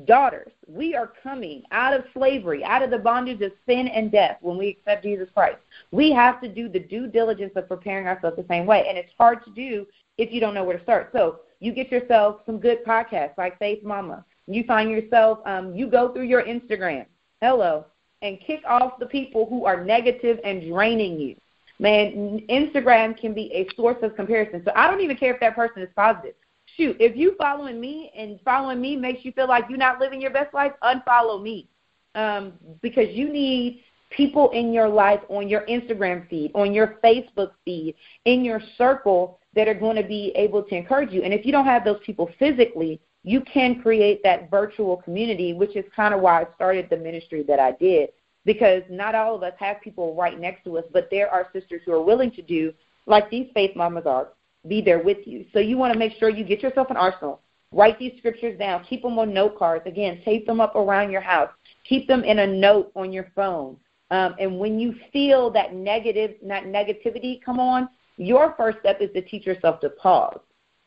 Daughters, 0.05 0.51
we 0.67 0.93
are 0.95 1.12
coming 1.23 1.63
out 1.71 1.93
of 1.93 2.03
slavery, 2.13 2.63
out 2.63 2.81
of 2.81 2.91
the 2.91 2.97
bondage 2.97 3.41
of 3.41 3.51
sin 3.65 3.88
and 3.88 4.12
death 4.12 4.38
when 4.41 4.57
we 4.57 4.69
accept 4.69 5.03
Jesus 5.03 5.29
Christ. 5.34 5.57
We 5.91 6.12
have 6.12 6.41
to 6.41 6.47
do 6.47 6.69
the 6.69 6.79
due 6.79 7.07
diligence 7.07 7.53
of 7.55 7.67
preparing 7.67 8.07
ourselves 8.07 8.38
the 8.38 8.45
same 8.49 8.65
way. 8.65 8.86
And 8.88 8.97
it's 8.97 9.12
hard 9.17 9.43
to 9.45 9.51
do 9.51 9.86
if 10.17 10.31
you 10.31 10.39
don't 10.39 10.53
know 10.53 10.63
where 10.63 10.77
to 10.77 10.84
start. 10.84 11.12
So 11.13 11.39
you 11.62 11.71
get 11.71 11.89
yourself 11.89 12.41
some 12.45 12.60
good 12.60 12.84
podcasts 12.84 13.38
like 13.38 13.58
Faith 13.58 13.84
Mama. 13.84 14.26
You 14.47 14.65
find 14.65 14.91
yourself, 14.91 15.39
um, 15.45 15.74
you 15.74 15.88
go 15.88 16.12
through 16.12 16.26
your 16.26 16.43
Instagram, 16.43 17.06
hello, 17.41 17.86
and 18.21 18.38
kick 18.45 18.60
off 18.67 19.00
the 19.00 19.06
people 19.06 19.45
who 19.45 19.63
are 19.65 19.86
negative 19.86 20.39
and 20.43 20.69
draining 20.69 21.17
you. 21.17 21.38
Man, 21.80 22.41
Instagram 22.50 23.17
can 23.17 23.34
be 23.34 23.52
a 23.54 23.67
source 23.76 23.97
of 24.04 24.15
comparison. 24.15 24.62
So 24.65 24.71
I 24.76 24.91
don't 24.91 25.00
even 25.00 25.15
care 25.15 25.34
if 25.34 25.39
that 25.39 25.56
person 25.56 25.82
is 25.82 25.89
positive 25.95 26.36
shoot, 26.78 26.97
if 27.00 27.15
you 27.15 27.36
following 27.38 27.80
me 27.80 28.12
and 28.15 28.39
following 28.43 28.82
me 28.82 28.95
makes 28.95 29.24
you 29.26 29.32
feel 29.32 29.47
like 29.47 29.65
you're 29.69 29.78
not 29.78 30.00
living 30.00 30.21
your 30.21 30.32
best 30.32 30.54
life, 30.54 30.71
unfollow 30.84 31.41
me. 31.41 31.67
Um, 32.13 32.54
because 32.82 33.08
you 33.12 33.32
need 33.32 33.84
people 34.10 34.50
in 34.52 34.74
your 34.74 34.89
life 34.89 35.21
on 35.30 35.47
your 35.47 35.62
Instagram 35.67 36.28
feed, 36.30 36.52
on 36.54 36.74
your 36.74 37.00
Facebook 37.04 37.52
feed, 37.63 37.95
in 38.26 38.43
your 38.43 38.62
circle 38.78 39.39
that 39.54 39.68
are 39.68 39.74
going 39.74 39.98
to 39.98 40.04
be 40.04 40.32
able 40.36 40.64
to 40.64 40.76
encourage 40.76 41.12
you. 41.12 41.24
And 41.24 41.34
if 41.34 41.46
you 41.46 41.52
don't 41.52 41.66
have 41.66 41.84
those 41.84 42.00
people 42.06 42.30
physically, 42.40 43.02
you 43.24 43.42
can 43.42 43.82
create 43.82 44.22
that 44.24 44.50
virtual 44.50 44.98
community, 44.98 45.54
which 45.54 45.76
is 45.76 45.86
kind 45.96 46.14
of 46.14 46.22
why 46.22 46.42
I 46.42 46.48
started 46.56 46.90
the 46.90 46.98
ministry 46.98 47.44
that 47.48 47.60
I 47.60 47.74
did. 47.74 48.10
Because 48.44 48.82
not 48.90 49.14
all 49.14 49.36
of 49.36 49.44
us 49.44 49.54
have 49.60 49.82
people 49.82 50.16
right 50.16 50.40
next 50.40 50.64
to 50.64 50.78
us, 50.80 50.86
but 50.92 51.10
there 51.12 51.30
are 51.30 51.50
sisters 51.54 51.82
who 51.86 51.92
are 51.92 52.02
willing 52.02 52.32
to 52.32 52.42
do 52.42 52.74
like 53.06 53.30
these 53.30 53.50
faith 53.54 53.76
mamas 53.76 54.06
are, 54.06 54.30
be 54.68 54.82
there 54.82 55.04
with 55.04 55.26
you. 55.26 55.46
So 55.54 55.60
you 55.60 55.78
want 55.78 55.94
to 55.94 56.00
make 56.00 56.14
sure 56.18 56.30
you 56.30 56.44
get 56.44 56.64
yourself 56.64 56.90
an 56.90 56.98
arsenal. 56.98 57.42
Write 57.72 58.00
these 58.00 58.14
scriptures 58.18 58.58
down. 58.60 58.84
Keep 58.84 59.04
them 59.04 59.18
on 59.18 59.34
note 59.34 59.58
cards. 59.58 59.86
Again, 59.86 60.22
tape 60.26 60.46
them 60.46 60.60
up 60.60 60.76
around 60.76 61.12
your 61.12 61.22
house. 61.22 61.50
Keep 61.88 62.08
them 62.08 62.24
in 62.24 62.40
a 62.40 62.48
note 62.48 62.92
on 62.96 63.14
your 63.14 63.32
phone. 63.36 63.78
Um, 64.12 64.36
and 64.40 64.60
when 64.60 64.78
you 64.78 64.94
feel 65.14 65.50
that 65.52 65.74
negative, 65.74 66.36
that 66.44 66.66
negativity 66.66 67.42
come 67.42 67.60
on, 67.60 67.88
your 68.25 68.53
first 68.57 68.79
step 68.79 69.01
is 69.01 69.10
to 69.13 69.21
teach 69.21 69.45
yourself 69.45 69.79
to 69.81 69.89
pause. 69.89 70.39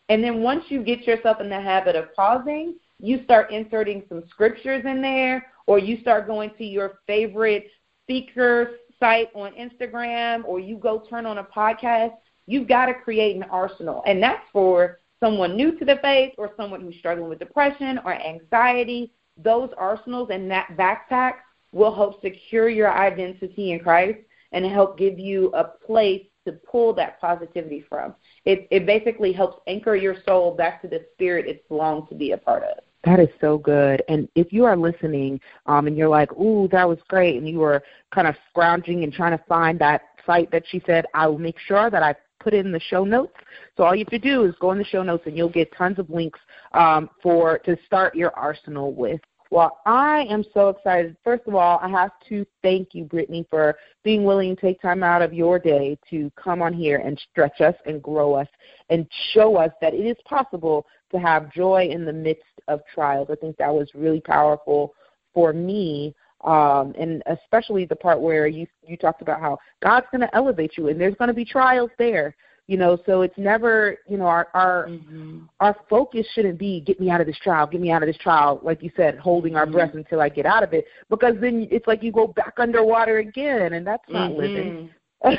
And 0.09 0.23
then 0.23 0.43
once 0.43 0.65
you 0.69 0.83
get 0.83 1.07
yourself 1.07 1.41
in 1.41 1.49
the 1.49 1.61
habit 1.61 1.97
of 1.97 2.15
pausing, 2.15 2.75
you 3.01 3.23
start 3.25 3.51
inserting 3.51 4.05
some 4.09 4.25
scriptures 4.29 4.85
in 4.87 5.03
there, 5.03 5.47
or 5.67 5.79
you 5.79 6.01
start 6.01 6.27
going 6.27 6.51
to 6.59 6.65
your 6.65 7.01
favorite 7.07 7.67
speaker 8.03 8.73
site 9.01 9.29
on 9.35 9.53
Instagram, 9.55 10.45
or 10.45 10.61
you 10.61 10.77
go 10.77 11.03
turn 11.09 11.27
on 11.27 11.39
a 11.39 11.45
podcast 11.45 12.13
You've 12.47 12.69
got 12.69 12.87
to 12.87 12.95
create 12.95 13.37
an 13.37 13.45
arsenal, 13.45 14.03
and 14.07 14.23
that's 14.23 14.45
for 14.53 15.01
someone 15.21 15.57
new 15.57 15.79
to 15.79 15.85
the 15.85 15.97
faith 16.03 16.35
or 16.37 16.51
someone 16.57 16.83
who's 16.83 16.97
struggling 16.99 17.31
with 17.31 17.39
depression 17.39 17.99
or 18.05 18.13
anxiety. 18.13 19.13
Those 19.43 19.71
arsenals 19.79 20.29
and 20.31 20.51
that 20.51 20.77
backpack 20.77 21.35
will 21.73 21.95
help 21.95 22.21
secure 22.21 22.69
your 22.69 22.93
identity 22.93 23.73
in 23.73 23.81
Christ 23.81 24.19
and 24.53 24.65
help 24.67 24.99
give 24.99 25.19
you 25.19 25.51
a 25.55 25.65
place 25.65 26.27
to 26.45 26.53
pull 26.53 26.93
that 26.95 27.21
positivity 27.21 27.85
from. 27.89 28.15
It, 28.45 28.69
it 28.71 28.87
basically 28.87 29.33
helps 29.33 29.61
anchor 29.67 29.97
your 29.97 30.17
soul 30.27 30.55
back 30.55 30.83
to 30.83 30.89
the 30.89 31.05
spirit 31.13 31.47
it's 31.47 31.65
longed 31.71 32.09
to 32.09 32.15
be 32.15 32.33
a 32.33 32.39
part 32.39 32.63
of. 32.63 32.79
That 33.05 33.21
is 33.21 33.29
so 33.41 33.59
good. 33.59 34.03
And 34.09 34.29
if 34.35 34.53
you 34.53 34.65
are 34.65 34.77
listening 34.77 35.41
um, 35.67 35.87
and 35.87 35.97
you're 35.97 36.09
like, 36.09 36.33
ooh, 36.33 36.69
that 36.73 36.89
was 36.89 36.99
great, 37.09 37.37
and 37.37 37.49
you 37.49 37.63
are 37.63 37.83
kind 38.15 38.27
of 38.27 38.35
scrounging 38.51 39.05
and 39.05 39.13
trying 39.13 39.37
to 39.37 39.45
find 39.45 39.79
that 39.81 40.03
site 40.25 40.51
that 40.53 40.65
she 40.71 40.83
said, 40.87 41.05
I 41.15 41.27
will 41.27 41.39
make 41.39 41.59
sure 41.59 41.91
that 41.91 42.03
I 42.03 42.15
put 42.41 42.55
in 42.55 42.73
the 42.73 42.81
show 42.81 43.05
notes. 43.05 43.35
So 43.77 43.85
all 43.85 43.95
you 43.95 44.05
have 44.05 44.11
to 44.11 44.19
do 44.19 44.45
is 44.45 44.55
go 44.61 44.73
in 44.73 44.79
the 44.79 44.85
show 44.85 45.03
notes 45.03 45.25
and 45.27 45.37
you'll 45.37 45.49
get 45.49 45.75
tons 45.77 45.99
of 45.99 46.09
links 46.11 46.39
um, 46.73 47.11
for 47.23 47.59
to 47.59 47.77
start 47.87 48.15
your 48.15 48.31
arsenal 48.39 48.95
with. 48.95 49.21
Well, 49.55 49.79
I 49.87 50.27
am 50.31 50.45
so 50.53 50.71
excited. 50.71 51.17
First 51.23 51.45
of 51.47 51.55
all, 51.55 51.79
I 51.81 51.89
have 51.89 52.11
to 52.29 52.45
thank 52.61 52.89
you, 52.93 53.05
Brittany, 53.05 53.47
for 53.49 53.77
being 54.03 54.25
willing 54.25 54.57
to 54.57 54.61
take 54.61 54.83
time 54.83 55.05
out 55.05 55.23
of 55.23 55.33
your 55.33 55.61
day 55.61 55.97
to 56.11 56.29
come 56.35 56.61
on 56.61 56.73
here 56.73 56.97
and 56.97 57.17
stretch 57.31 57.61
us 57.61 57.77
and 57.87 58.03
grow 58.03 58.35
us 58.35 58.49
and 58.91 59.07
show 59.33 59.55
us 59.55 59.71
that 59.81 59.95
it 59.95 60.05
is 60.05 60.17
possible 60.25 60.85
to 61.13 61.21
have 61.21 61.53
joy 61.53 61.87
in 61.89 62.05
the 62.05 62.13
midst 62.13 62.43
of 62.67 62.81
trials. 62.93 63.29
I 63.31 63.37
think 63.37 63.57
that 63.59 63.73
was 63.73 63.89
really 63.95 64.21
powerful 64.21 64.93
for 65.33 65.53
me 65.53 66.17
um, 66.45 66.93
and 66.99 67.23
especially 67.27 67.85
the 67.85 67.95
part 67.95 68.21
where 68.21 68.49
you 68.49 68.67
you 68.85 68.97
talked 68.97 69.23
about 69.23 69.41
how 69.41 69.59
God's 69.81 70.07
going 70.11 70.21
to 70.23 70.35
elevate 70.35 70.77
you, 70.77 70.89
and 70.89 71.01
there's 71.01 71.15
going 71.15 71.29
to 71.29 71.35
be 71.35 71.45
trials 71.45 71.91
there. 71.97 72.35
You 72.67 72.79
know, 72.79 72.99
so 73.05 73.21
it's 73.21 73.37
never, 73.37 73.99
you 74.09 74.17
know, 74.17 74.25
our 74.25 74.49
our 74.55 74.87
mm-hmm. 74.89 75.41
our 75.61 75.77
focus 75.91 76.27
shouldn't 76.35 76.59
be 76.59 76.81
get 76.81 76.99
me 76.99 77.11
out 77.11 77.21
of 77.21 77.27
this 77.27 77.39
trial, 77.43 77.67
get 77.67 77.81
me 77.81 77.91
out 77.91 78.03
of 78.03 78.07
this 78.07 78.17
trial, 78.17 78.59
like 78.63 78.83
you 78.83 78.91
said, 78.97 79.19
holding 79.19 79.55
our 79.55 79.65
mm-hmm. 79.65 79.75
breath 79.75 79.95
until 79.95 80.23
I 80.23 80.31
get 80.31 80.47
out 80.47 80.63
of 80.63 80.73
it, 80.73 80.87
because 81.11 81.35
then 81.43 81.69
it's 81.71 81.87
like 81.87 82.03
you 82.03 82.11
go 82.11 82.27
back 82.27 82.55
underwater 82.59 83.19
again, 83.19 83.75
and 83.75 83.87
that's 83.87 84.09
not 84.09 84.31
mm-hmm. 84.31 84.41
living. 84.41 84.91
and 85.25 85.39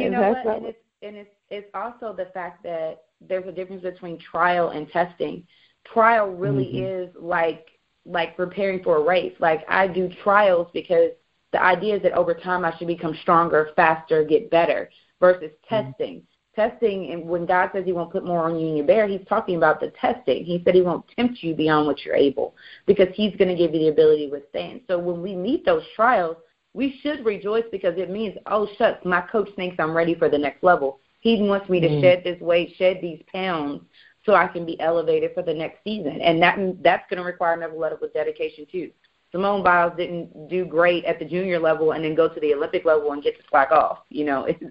you 0.00 0.06
and 0.06 0.12
know 0.12 0.30
what? 0.30 0.56
And 0.56 0.66
it's 0.66 0.78
and 1.02 1.16
it's 1.16 1.30
it's 1.50 1.70
also 1.74 2.12
the 2.12 2.26
fact 2.34 2.64
that 2.64 3.04
there's 3.20 3.46
a 3.46 3.52
difference 3.52 3.82
between 3.82 4.18
trial 4.18 4.70
and 4.70 4.90
testing. 4.90 5.46
Trial 5.84 6.32
really 6.32 6.64
mm-hmm. 6.64 7.08
is 7.08 7.14
like 7.20 7.68
like 8.04 8.36
preparing 8.36 8.82
for 8.82 8.96
a 8.96 9.02
race. 9.02 9.34
Like 9.38 9.64
I 9.68 9.86
do 9.86 10.10
trials 10.24 10.66
because 10.74 11.10
the 11.52 11.62
idea 11.62 11.96
is 11.96 12.02
that 12.02 12.12
over 12.12 12.34
time 12.34 12.64
I 12.64 12.76
should 12.76 12.88
become 12.88 13.16
stronger, 13.22 13.70
faster, 13.76 14.24
get 14.24 14.50
better 14.50 14.90
versus 15.20 15.50
mm-hmm. 15.70 15.88
testing. 15.88 16.22
Testing, 16.54 17.12
and 17.12 17.28
when 17.28 17.44
God 17.44 17.68
says 17.74 17.84
He 17.84 17.92
won't 17.92 18.10
put 18.10 18.24
more 18.24 18.44
on 18.44 18.58
you 18.58 18.68
than 18.68 18.76
you 18.76 18.82
bear, 18.82 19.06
He's 19.06 19.26
talking 19.28 19.56
about 19.56 19.78
the 19.78 19.92
testing. 20.00 20.44
He 20.44 20.62
said 20.64 20.74
He 20.74 20.80
won't 20.80 21.04
tempt 21.14 21.42
you 21.42 21.54
beyond 21.54 21.86
what 21.86 22.02
you're 22.04 22.16
able 22.16 22.54
because 22.86 23.08
He's 23.14 23.36
going 23.36 23.48
to 23.48 23.54
give 23.54 23.74
you 23.74 23.80
the 23.80 23.88
ability 23.88 24.26
to 24.26 24.32
withstand. 24.32 24.80
So 24.88 24.98
when 24.98 25.20
we 25.20 25.34
meet 25.34 25.66
those 25.66 25.84
trials, 25.94 26.36
we 26.72 26.98
should 27.02 27.24
rejoice 27.24 27.64
because 27.72 27.94
it 27.96 28.10
means, 28.10 28.36
oh, 28.46 28.68
shucks, 28.78 29.04
my 29.04 29.22
coach 29.22 29.48
thinks 29.56 29.76
I'm 29.78 29.96
ready 29.96 30.14
for 30.14 30.28
the 30.28 30.38
next 30.38 30.62
level. 30.62 31.00
He 31.20 31.42
wants 31.42 31.68
me 31.68 31.80
to 31.80 31.88
mm. 31.88 32.00
shed 32.00 32.22
this 32.22 32.40
weight, 32.40 32.74
shed 32.76 32.98
these 33.02 33.22
pounds, 33.32 33.82
so 34.24 34.34
I 34.34 34.46
can 34.46 34.66
be 34.66 34.78
elevated 34.80 35.32
for 35.34 35.42
the 35.42 35.54
next 35.54 35.82
season. 35.84 36.20
And 36.20 36.40
that 36.42 36.58
that's 36.82 37.04
going 37.08 37.18
to 37.18 37.24
require 37.24 37.54
another 37.54 37.76
level 37.76 37.98
of 38.02 38.12
dedication 38.12 38.66
too. 38.70 38.90
Simone 39.32 39.62
Biles 39.62 39.94
didn't 39.96 40.48
do 40.48 40.64
great 40.64 41.04
at 41.04 41.18
the 41.18 41.24
junior 41.24 41.58
level 41.58 41.92
and 41.92 42.04
then 42.04 42.14
go 42.14 42.28
to 42.28 42.40
the 42.40 42.54
Olympic 42.54 42.84
level 42.84 43.12
and 43.12 43.22
get 43.22 43.36
to 43.36 43.42
slack 43.48 43.70
off. 43.70 44.00
You 44.08 44.24
know, 44.24 44.44
it's 44.48 44.62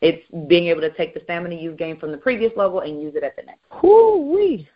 it's 0.00 0.22
being 0.48 0.66
able 0.68 0.80
to 0.82 0.90
take 0.90 1.14
the 1.14 1.20
stamina 1.24 1.54
you've 1.54 1.76
gained 1.76 2.00
from 2.00 2.12
the 2.12 2.18
previous 2.18 2.52
level 2.56 2.80
and 2.80 3.00
use 3.00 3.14
it 3.16 3.24
at 3.24 3.36
the 3.36 3.42
next. 3.42 3.60
Whoo 3.82 4.32
wee. 4.32 4.68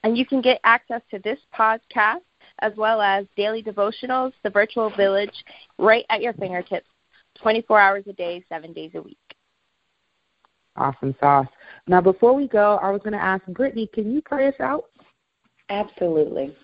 And 0.04 0.16
you 0.16 0.24
can 0.24 0.40
get 0.40 0.60
access 0.64 1.02
to 1.10 1.18
this 1.18 1.38
podcast 1.56 2.20
as 2.60 2.72
well 2.76 3.00
as 3.00 3.26
daily 3.36 3.62
devotionals, 3.62 4.32
the 4.42 4.50
virtual 4.50 4.90
village, 4.90 5.44
right 5.78 6.04
at 6.10 6.22
your 6.22 6.32
fingertips, 6.34 6.86
24 7.40 7.80
hours 7.80 8.04
a 8.08 8.12
day, 8.12 8.44
seven 8.48 8.72
days 8.72 8.92
a 8.94 9.02
week. 9.02 9.16
Awesome 10.76 11.14
sauce. 11.20 11.48
Now, 11.88 12.00
before 12.00 12.34
we 12.34 12.46
go, 12.46 12.78
I 12.82 12.90
was 12.90 13.00
going 13.00 13.12
to 13.12 13.22
ask 13.22 13.44
Brittany, 13.46 13.88
can 13.92 14.12
you 14.12 14.22
pray 14.22 14.48
us 14.48 14.54
out? 14.60 14.84
Absolutely. 15.70 16.56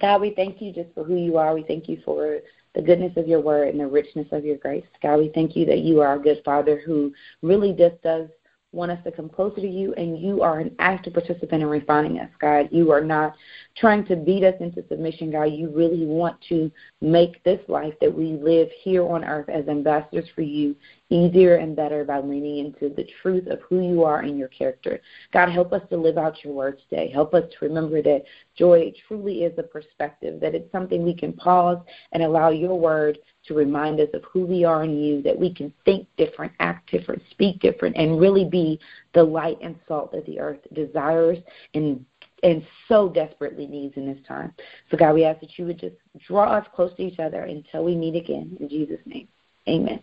God, 0.00 0.20
we 0.20 0.34
thank 0.34 0.60
you 0.60 0.72
just 0.72 0.92
for 0.94 1.02
who 1.02 1.16
you 1.16 1.38
are. 1.38 1.54
We 1.54 1.62
thank 1.62 1.88
you 1.88 2.00
for 2.04 2.38
the 2.74 2.82
goodness 2.82 3.16
of 3.16 3.26
your 3.26 3.40
word 3.40 3.68
and 3.68 3.80
the 3.80 3.86
richness 3.86 4.28
of 4.32 4.44
your 4.44 4.56
grace. 4.56 4.84
God, 5.02 5.16
we 5.16 5.30
thank 5.34 5.56
you 5.56 5.64
that 5.66 5.78
you 5.78 6.00
are 6.00 6.14
a 6.14 6.22
good 6.22 6.42
father 6.44 6.80
who 6.84 7.12
really 7.42 7.72
just 7.72 8.00
does 8.02 8.28
want 8.72 8.90
us 8.90 9.02
to 9.04 9.10
come 9.10 9.28
closer 9.28 9.60
to 9.60 9.68
you, 9.68 9.94
and 9.94 10.18
you 10.18 10.42
are 10.42 10.60
an 10.60 10.74
active 10.78 11.14
participant 11.14 11.62
in 11.62 11.68
refining 11.68 12.18
us, 12.18 12.28
God. 12.38 12.68
You 12.70 12.90
are 12.90 13.02
not 13.02 13.34
trying 13.76 14.04
to 14.06 14.16
beat 14.16 14.44
us 14.44 14.54
into 14.60 14.84
submission, 14.88 15.30
God. 15.30 15.44
You 15.44 15.70
really 15.70 16.04
want 16.04 16.36
to 16.50 16.70
make 17.00 17.42
this 17.44 17.60
life 17.68 17.94
that 18.00 18.14
we 18.14 18.32
live 18.32 18.68
here 18.82 19.06
on 19.06 19.24
earth 19.24 19.48
as 19.48 19.68
ambassadors 19.68 20.28
for 20.34 20.42
you 20.42 20.76
easier 21.10 21.56
and 21.56 21.74
better 21.74 22.04
by 22.04 22.20
leaning 22.20 22.66
into 22.66 22.94
the 22.94 23.08
truth 23.22 23.46
of 23.46 23.60
who 23.62 23.80
you 23.80 24.04
are 24.04 24.20
and 24.20 24.38
your 24.38 24.48
character. 24.48 25.00
God, 25.32 25.48
help 25.48 25.72
us 25.72 25.82
to 25.88 25.96
live 25.96 26.18
out 26.18 26.44
your 26.44 26.52
word 26.52 26.80
today. 26.88 27.10
Help 27.10 27.32
us 27.32 27.44
to 27.50 27.66
remember 27.66 28.02
that 28.02 28.24
joy 28.54 28.92
truly 29.06 29.44
is 29.44 29.58
a 29.58 29.62
perspective, 29.62 30.40
that 30.40 30.54
it's 30.54 30.70
something 30.70 31.02
we 31.02 31.14
can 31.14 31.32
pause 31.32 31.78
and 32.12 32.22
allow 32.22 32.50
your 32.50 32.78
word 32.78 33.18
to 33.48 33.54
remind 33.54 34.00
us 34.00 34.08
of 34.14 34.22
who 34.24 34.46
we 34.46 34.64
are 34.64 34.84
in 34.84 34.96
you, 34.96 35.22
that 35.22 35.38
we 35.38 35.52
can 35.52 35.72
think 35.84 36.06
different, 36.16 36.52
act 36.60 36.90
different, 36.90 37.22
speak 37.30 37.60
different, 37.60 37.96
and 37.96 38.20
really 38.20 38.44
be 38.44 38.78
the 39.14 39.22
light 39.22 39.58
and 39.60 39.74
salt 39.88 40.12
that 40.12 40.24
the 40.26 40.38
earth 40.38 40.60
desires 40.72 41.38
and 41.74 42.04
and 42.44 42.64
so 42.86 43.08
desperately 43.08 43.66
needs 43.66 43.96
in 43.96 44.06
this 44.06 44.24
time. 44.26 44.52
So 44.92 44.96
God, 44.96 45.14
we 45.14 45.24
ask 45.24 45.40
that 45.40 45.58
you 45.58 45.66
would 45.66 45.80
just 45.80 45.96
draw 46.24 46.52
us 46.52 46.66
close 46.72 46.94
to 46.96 47.02
each 47.02 47.18
other 47.18 47.42
until 47.42 47.84
we 47.84 47.96
meet 47.96 48.14
again. 48.14 48.56
In 48.60 48.68
Jesus' 48.68 49.00
name. 49.06 49.26
Amen. 49.68 49.96